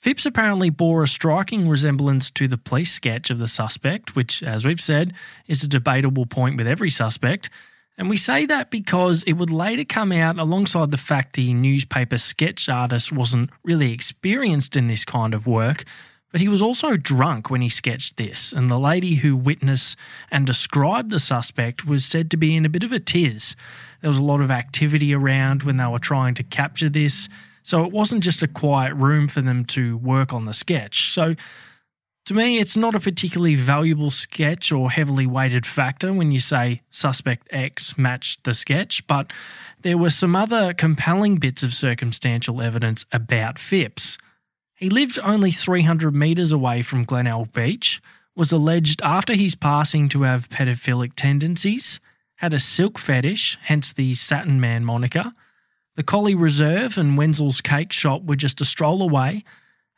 [0.00, 4.64] Phipps apparently bore a striking resemblance to the police sketch of the suspect, which, as
[4.64, 5.12] we've said,
[5.46, 7.50] is a debatable point with every suspect.
[7.98, 12.16] And we say that because it would later come out alongside the fact the newspaper
[12.16, 15.84] sketch artist wasn't really experienced in this kind of work,
[16.32, 19.96] but he was also drunk when he sketched this, and the lady who witnessed
[20.30, 23.56] and described the suspect was said to be in a bit of a tiz.
[24.00, 27.28] There was a lot of activity around when they were trying to capture this,
[27.62, 31.12] so it wasn't just a quiet room for them to work on the sketch.
[31.12, 31.34] So
[32.26, 36.82] to me, it's not a particularly valuable sketch or heavily weighted factor when you say
[36.90, 39.32] suspect X matched the sketch, but
[39.82, 44.18] there were some other compelling bits of circumstantial evidence about Phipps.
[44.76, 48.02] He lived only 300 metres away from Glenelg Beach,
[48.34, 51.98] was alleged after his passing to have pedophilic tendencies,
[52.36, 55.32] had a silk fetish, hence the Satin Man moniker.
[55.94, 59.44] The Colley Reserve and Wenzel's Cake Shop were just a stroll away,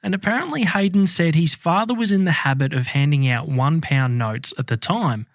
[0.01, 4.17] and apparently Hayden said his father was in the habit of handing out one pound
[4.17, 5.27] notes at the time.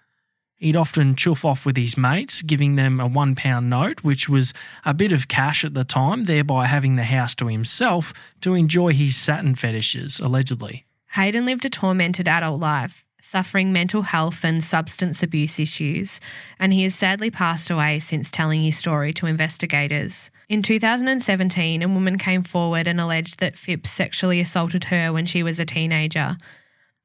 [0.64, 4.54] He'd often chuff off with his mates, giving them a one pound note, which was
[4.86, 8.94] a bit of cash at the time, thereby having the house to himself to enjoy
[8.94, 10.86] his satin fetishes, allegedly.
[11.12, 16.18] Hayden lived a tormented adult life, suffering mental health and substance abuse issues,
[16.58, 20.30] and he has sadly passed away since telling his story to investigators.
[20.48, 25.42] In 2017, a woman came forward and alleged that Phipps sexually assaulted her when she
[25.42, 26.38] was a teenager.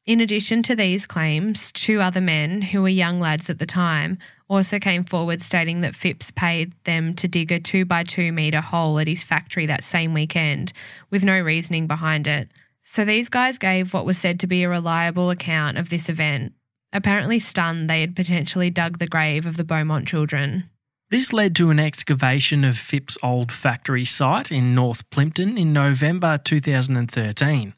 [0.06, 4.18] In addition to these claims, two other men, who were young lads at the time,
[4.48, 8.62] also came forward stating that Phipps paid them to dig a 2 by 2 metre
[8.62, 10.74] hole at his factory that same weekend,
[11.12, 12.50] with no reasoning behind it.
[12.84, 16.54] So these guys gave what was said to be a reliable account of this event.
[16.92, 20.64] Apparently stunned, they had potentially dug the grave of the Beaumont children.
[21.12, 26.40] This led to an excavation of Phipps' old factory site in North Plympton in November
[26.40, 27.74] 2013.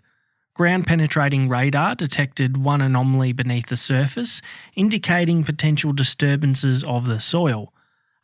[0.53, 4.41] Ground penetrating radar detected one anomaly beneath the surface,
[4.75, 7.73] indicating potential disturbances of the soil.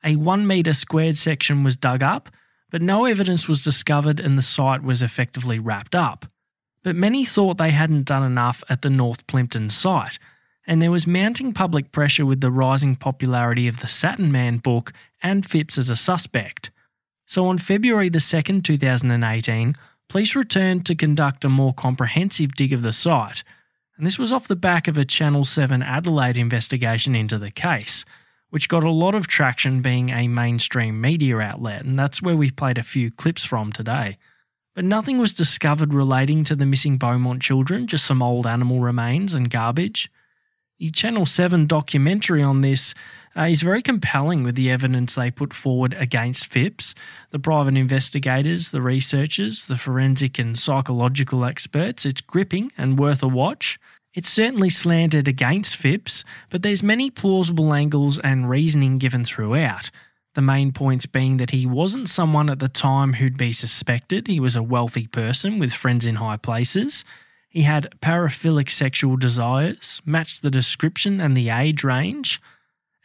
[0.04, 2.30] A one metre squared section was dug up,
[2.70, 6.26] but no evidence was discovered and the site was effectively wrapped up.
[6.84, 10.20] But many thought they hadn't done enough at the North Plympton site,
[10.68, 14.92] and there was mounting public pressure with the rising popularity of the Satin Man book
[15.24, 16.72] and Phipps as a suspect.
[17.26, 19.76] So on February the 2nd, 2018,
[20.10, 23.44] police returned to conduct a more comprehensive dig of the site,
[23.98, 28.06] and this was off the back of a Channel 7 Adelaide investigation into the case,
[28.50, 32.56] which got a lot of traction being a mainstream media outlet, and that's where we've
[32.56, 34.18] played a few clips from today.
[34.76, 39.34] But nothing was discovered relating to the missing Beaumont children, just some old animal remains
[39.34, 40.12] and garbage.
[40.78, 42.94] The Channel 7 documentary on this
[43.38, 46.96] uh, is very compelling with the evidence they put forward against Phipps,
[47.32, 52.06] the private investigators, the researchers, the forensic and psychological experts.
[52.06, 53.80] It's gripping and worth a watch.
[54.14, 59.92] It's certainly slanted against Phipps, but there's many plausible angles and reasoning given throughout.
[60.34, 64.28] The main points being that he wasn't someone at the time who'd be suspected.
[64.28, 67.06] He was a wealthy person with friends in high places.
[67.50, 72.42] He had paraphilic sexual desires, matched the description and the age range,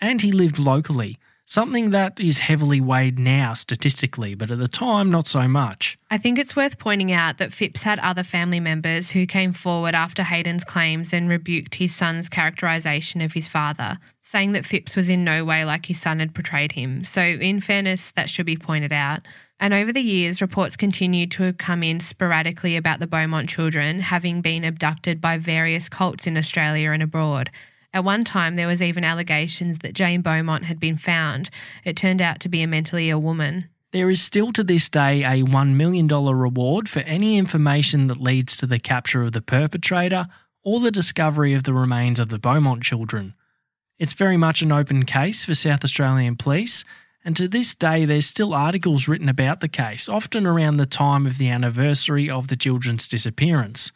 [0.03, 5.11] and he lived locally, something that is heavily weighed now statistically, but at the time,
[5.11, 5.96] not so much.
[6.11, 9.94] I think it's worth pointing out that Phipps had other family members who came forward
[9.94, 15.09] after Hayden's claims and rebuked his son's characterisation of his father, saying that Phipps was
[15.09, 17.05] in no way like his son had portrayed him.
[17.05, 19.20] So, in fairness, that should be pointed out.
[19.60, 24.40] And over the years, reports continued to come in sporadically about the Beaumont children having
[24.40, 27.48] been abducted by various cults in Australia and abroad.
[27.94, 31.51] At one time, there was even allegations that Jane Beaumont had been found.
[31.85, 33.69] It turned out to be a mentally ill woman.
[33.93, 38.56] There is still to this day a $1 million reward for any information that leads
[38.56, 40.27] to the capture of the perpetrator
[40.64, 43.35] or the discovery of the remains of the Beaumont children.
[43.98, 46.85] It's very much an open case for South Australian police,
[47.24, 51.27] and to this day, there's still articles written about the case, often around the time
[51.27, 53.93] of the anniversary of the children's disappearance.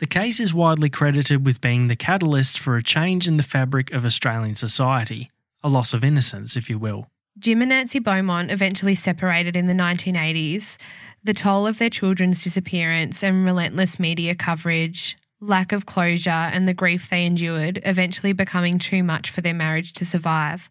[0.00, 3.92] The case is widely credited with being the catalyst for a change in the fabric
[3.92, 5.30] of Australian society,
[5.62, 7.10] a loss of innocence, if you will.
[7.38, 10.78] Jim and Nancy Beaumont eventually separated in the 1980s.
[11.22, 16.72] The toll of their children's disappearance and relentless media coverage, lack of closure, and the
[16.72, 20.70] grief they endured eventually becoming too much for their marriage to survive.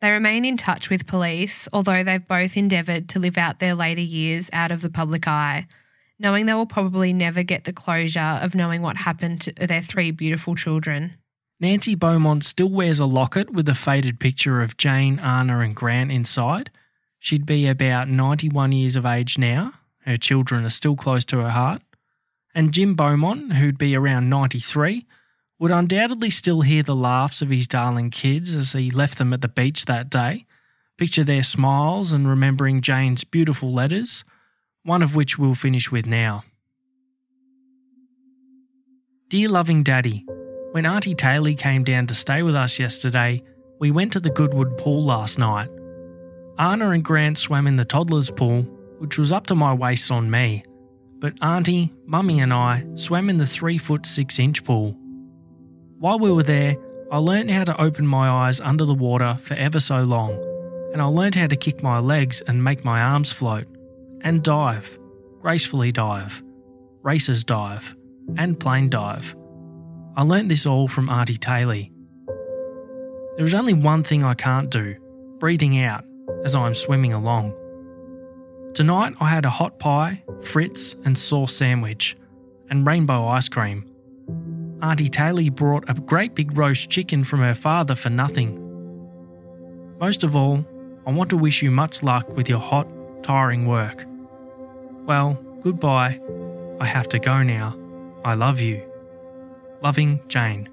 [0.00, 4.00] They remain in touch with police, although they've both endeavoured to live out their later
[4.00, 5.66] years out of the public eye,
[6.20, 10.10] knowing they will probably never get the closure of knowing what happened to their three
[10.10, 11.16] beautiful children.
[11.58, 16.12] Nancy Beaumont still wears a locket with a faded picture of Jane, Anna, and Grant
[16.12, 16.70] inside.
[17.18, 19.72] She'd be about 91 years of age now.
[20.04, 21.82] Her children are still close to her heart.
[22.54, 25.06] And Jim Beaumont, who'd be around 93,
[25.58, 29.42] would undoubtedly still hear the laughs of his darling kids as he left them at
[29.42, 30.46] the beach that day,
[30.96, 34.24] picture their smiles and remembering Jane's beautiful letters,
[34.84, 36.42] one of which we'll finish with now.
[39.28, 40.24] Dear loving Daddy,
[40.72, 43.42] when Auntie Taylor came down to stay with us yesterday,
[43.78, 45.68] we went to the Goodwood pool last night.
[46.58, 48.62] Anna and Grant swam in the toddler's pool,
[48.98, 50.64] which was up to my waist on me,
[51.18, 54.96] but Auntie, Mummy, and I swam in the 3 foot 6 inch pool.
[55.98, 56.76] While we were there,
[57.12, 60.32] I learnt how to open my eyes under the water for ever so long,
[60.92, 63.66] and I learnt how to kick my legs and make my arms float,
[64.22, 64.98] and dive,
[65.40, 66.42] gracefully dive,
[67.02, 67.96] races dive,
[68.36, 69.34] and plane dive.
[70.16, 71.84] I learnt this all from Auntie Taylor.
[73.36, 74.96] There is only one thing I can't do
[75.38, 76.04] breathing out
[76.44, 77.54] as I am swimming along.
[78.74, 82.16] Tonight I had a hot pie, Fritz, and sauce sandwich,
[82.68, 83.90] and rainbow ice cream.
[84.82, 88.56] Auntie Taylor brought a great big roast chicken from her father for nothing.
[89.98, 90.64] Most of all,
[91.06, 92.86] I want to wish you much luck with your hot,
[93.22, 94.04] tiring work.
[95.10, 95.32] Well,
[95.64, 96.20] goodbye.
[96.78, 97.76] I have to go now.
[98.24, 98.80] I love you.
[99.82, 100.68] Loving Jane.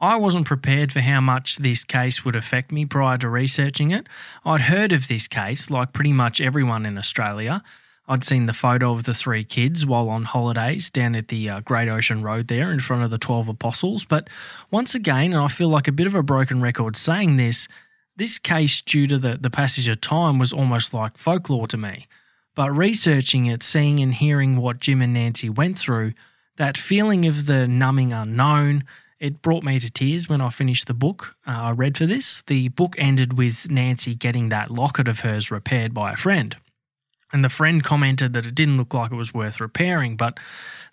[0.00, 4.08] I wasn't prepared for how much this case would affect me prior to researching it.
[4.44, 7.62] I'd heard of this case, like pretty much everyone in Australia.
[8.08, 11.60] I'd seen the photo of the three kids while on holidays down at the uh,
[11.60, 14.04] Great Ocean Road there in front of the 12 Apostles.
[14.04, 14.30] But
[14.70, 17.66] once again, and I feel like a bit of a broken record saying this,
[18.16, 22.06] this case, due to the, the passage of time, was almost like folklore to me.
[22.54, 26.14] But researching it, seeing and hearing what Jim and Nancy went through,
[26.56, 28.84] that feeling of the numbing unknown,
[29.18, 32.42] it brought me to tears when I finished the book uh, I read for this.
[32.46, 36.56] The book ended with Nancy getting that locket of hers repaired by a friend.
[37.36, 40.40] And the friend commented that it didn't look like it was worth repairing, but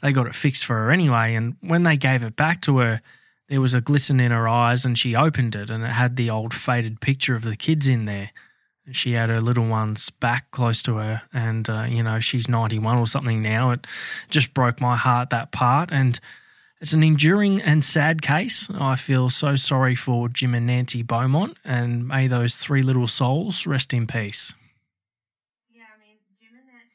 [0.02, 1.36] they got it fixed for her anyway.
[1.36, 3.02] And when they gave it back to her,
[3.48, 6.30] there was a glisten in her eyes, and she opened it, and it had the
[6.30, 8.32] old faded picture of the kids in there.
[8.92, 12.78] She had her little ones back close to her, and uh, you know she's ninety
[12.78, 13.72] one or something now.
[13.72, 13.88] It
[14.30, 16.20] just broke my heart that part, and
[16.82, 18.68] it's an enduring and sad case.
[18.78, 23.66] I feel so sorry for Jim and Nancy Beaumont, and may those three little souls
[23.66, 24.54] rest in peace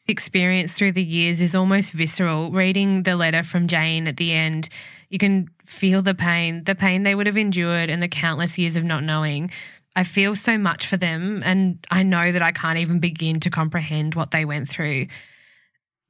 [0.09, 2.51] experience through the years is almost visceral.
[2.51, 4.69] Reading the letter from Jane at the end,
[5.11, 8.77] you can feel the pain, the pain they would have endured and the countless years
[8.77, 9.51] of not knowing.
[9.95, 13.51] I feel so much for them, and I know that I can't even begin to
[13.51, 15.09] comprehend what they went through.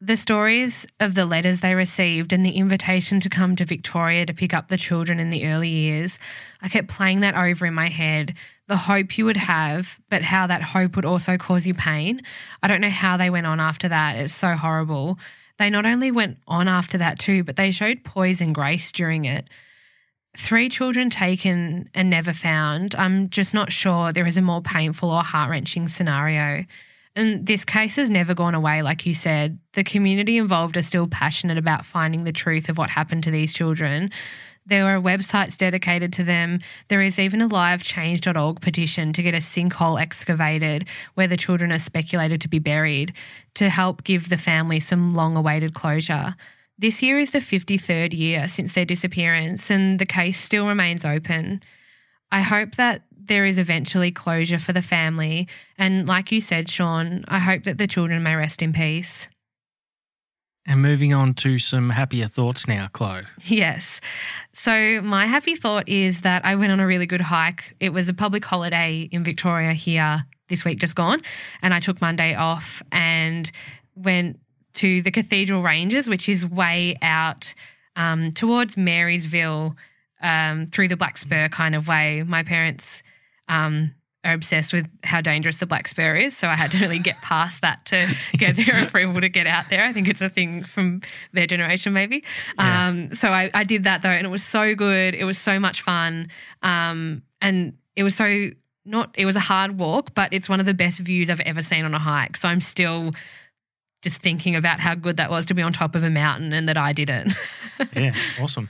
[0.00, 4.34] The stories of the letters they received and the invitation to come to Victoria to
[4.34, 6.18] pick up the children in the early years,
[6.62, 8.34] I kept playing that over in my head.
[8.68, 12.20] The hope you would have, but how that hope would also cause you pain.
[12.62, 14.16] I don't know how they went on after that.
[14.16, 15.18] It's so horrible.
[15.58, 19.24] They not only went on after that too, but they showed poise and grace during
[19.24, 19.48] it.
[20.36, 22.94] Three children taken and never found.
[22.94, 26.64] I'm just not sure there is a more painful or heart wrenching scenario.
[27.16, 29.58] And this case has never gone away, like you said.
[29.72, 33.54] The community involved are still passionate about finding the truth of what happened to these
[33.54, 34.10] children.
[34.68, 36.60] There are websites dedicated to them.
[36.88, 41.72] There is even a live change.org petition to get a sinkhole excavated where the children
[41.72, 43.14] are speculated to be buried
[43.54, 46.36] to help give the family some long awaited closure.
[46.78, 51.62] This year is the 53rd year since their disappearance, and the case still remains open.
[52.30, 55.48] I hope that there is eventually closure for the family.
[55.78, 59.28] And like you said, Sean, I hope that the children may rest in peace.
[60.68, 63.22] And moving on to some happier thoughts now, Chloe.
[63.44, 64.02] Yes.
[64.52, 67.74] So, my happy thought is that I went on a really good hike.
[67.80, 71.22] It was a public holiday in Victoria here this week, just gone.
[71.62, 73.50] And I took Monday off and
[73.96, 74.38] went
[74.74, 77.54] to the Cathedral Ranges, which is way out
[77.96, 79.74] um, towards Marysville
[80.20, 82.22] um, through the Black Spur kind of way.
[82.26, 83.02] My parents
[83.48, 86.36] um, are obsessed with how dangerous the black spur is.
[86.36, 89.70] So I had to really get past that to get their approval to get out
[89.70, 89.84] there.
[89.84, 92.24] I think it's a thing from their generation, maybe.
[92.58, 92.88] Yeah.
[92.88, 95.14] Um, so I, I, did that though, and it was so good.
[95.14, 96.28] It was so much fun.
[96.62, 98.50] Um, and it was so
[98.84, 101.62] not, it was a hard walk, but it's one of the best views I've ever
[101.62, 102.36] seen on a hike.
[102.36, 103.12] So I'm still
[104.02, 106.68] just thinking about how good that was to be on top of a mountain and
[106.68, 107.32] that I did it.
[107.94, 108.68] yeah, awesome.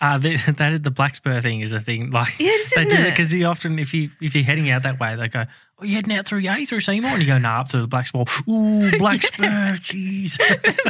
[0.00, 2.10] Uh, the, that the black spur thing is a thing.
[2.10, 3.10] Like Yes, they isn't do it?
[3.10, 5.46] because you often, if you if you're heading out that way, they go,
[5.78, 7.86] "Oh, you're heading out through A through Seymour," and you go, "Nah, up to the
[7.86, 10.38] black spur." Ooh, black spur, jeez.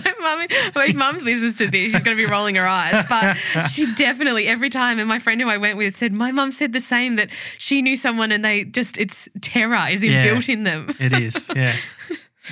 [0.03, 1.93] my mum, my mum listens to this.
[1.93, 3.37] She's going to be rolling her eyes, but
[3.69, 4.99] she definitely every time.
[4.99, 7.29] And my friend who I went with said my mum said the same that
[7.59, 10.27] she knew someone and they just it's terror is Yeah.
[10.27, 10.91] inbuilt in them.
[10.99, 11.77] It is, yeah.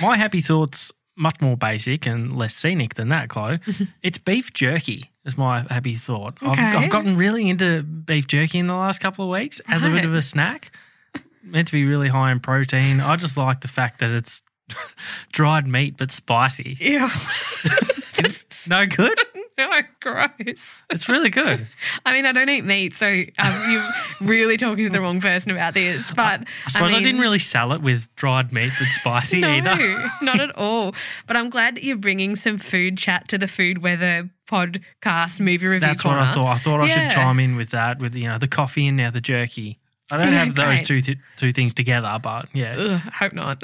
[0.01, 3.59] My happy thoughts much more basic and less scenic than that, Chloe.
[4.03, 5.11] it's beef jerky.
[5.25, 6.37] Is my happy thought.
[6.41, 9.89] I've, I've gotten really into beef jerky in the last couple of weeks as a
[9.89, 10.71] bit of a snack.
[11.41, 13.01] Meant to be really high in protein.
[13.01, 14.43] I just like the fact that it's
[15.31, 16.77] dried meat but spicy.
[16.79, 17.09] Ew.
[18.67, 19.19] No good.
[19.57, 19.71] No,
[20.01, 20.83] gross.
[20.89, 21.67] It's really good.
[22.05, 23.87] I mean, I don't eat meat, so um, you're
[24.21, 26.11] really talking to the wrong person about this.
[26.11, 29.49] But I suppose I, mean, didn't really sell it with dried meat but spicy no,
[29.49, 29.77] either.
[30.21, 30.93] not at all.
[31.27, 35.65] But I'm glad that you're bringing some food chat to the food weather podcast movie
[35.67, 35.79] review.
[35.79, 36.47] That's what I thought.
[36.53, 37.07] I thought I Yeah.
[37.07, 39.79] should chime in with that, with you know the coffee and now the jerky.
[40.11, 40.85] I don't Yeah, have those great.
[40.85, 42.75] two th- two things together, but yeah.
[42.77, 43.63] Ugh, hope not.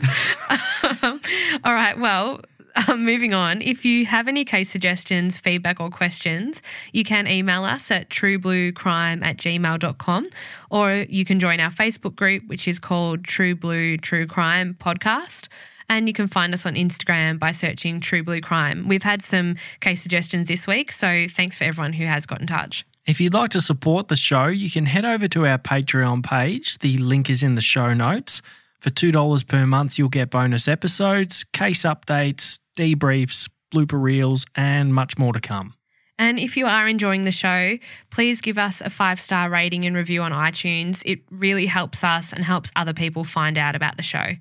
[1.63, 1.99] All right.
[1.99, 2.41] Well,
[2.87, 3.61] um, moving on.
[3.61, 6.61] If you have any case suggestions, feedback, or questions,
[6.91, 10.29] you can email us at truebluecrime at gmail.com
[10.69, 15.47] or you can join our Facebook group, which is called True Blue True Crime Podcast.
[15.89, 18.87] And you can find us on Instagram by searching True Blue Crime.
[18.87, 22.47] We've had some case suggestions this week, so thanks for everyone who has got in
[22.47, 22.85] touch.
[23.05, 26.77] If you'd like to support the show, you can head over to our Patreon page.
[26.77, 28.41] The link is in the show notes.
[28.79, 35.17] For $2 per month, you'll get bonus episodes, case updates, debriefs, blooper reels, and much
[35.17, 35.75] more to come.
[36.19, 37.77] And if you are enjoying the show,
[38.11, 41.01] please give us a five star rating and review on iTunes.
[41.03, 44.35] It really helps us and helps other people find out about the show.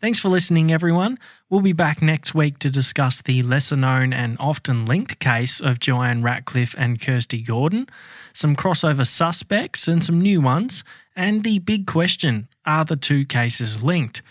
[0.00, 1.18] Thanks for listening, everyone.
[1.48, 5.78] We'll be back next week to discuss the lesser known and often linked case of
[5.78, 7.86] Joanne Ratcliffe and Kirsty Gordon,
[8.32, 10.82] some crossover suspects and some new ones,
[11.14, 14.22] and the big question are the two cases linked?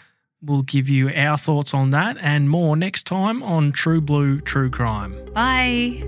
[0.44, 4.72] We'll give you our thoughts on that and more next time on True Blue True
[4.72, 5.16] Crime.
[5.34, 6.08] Bye.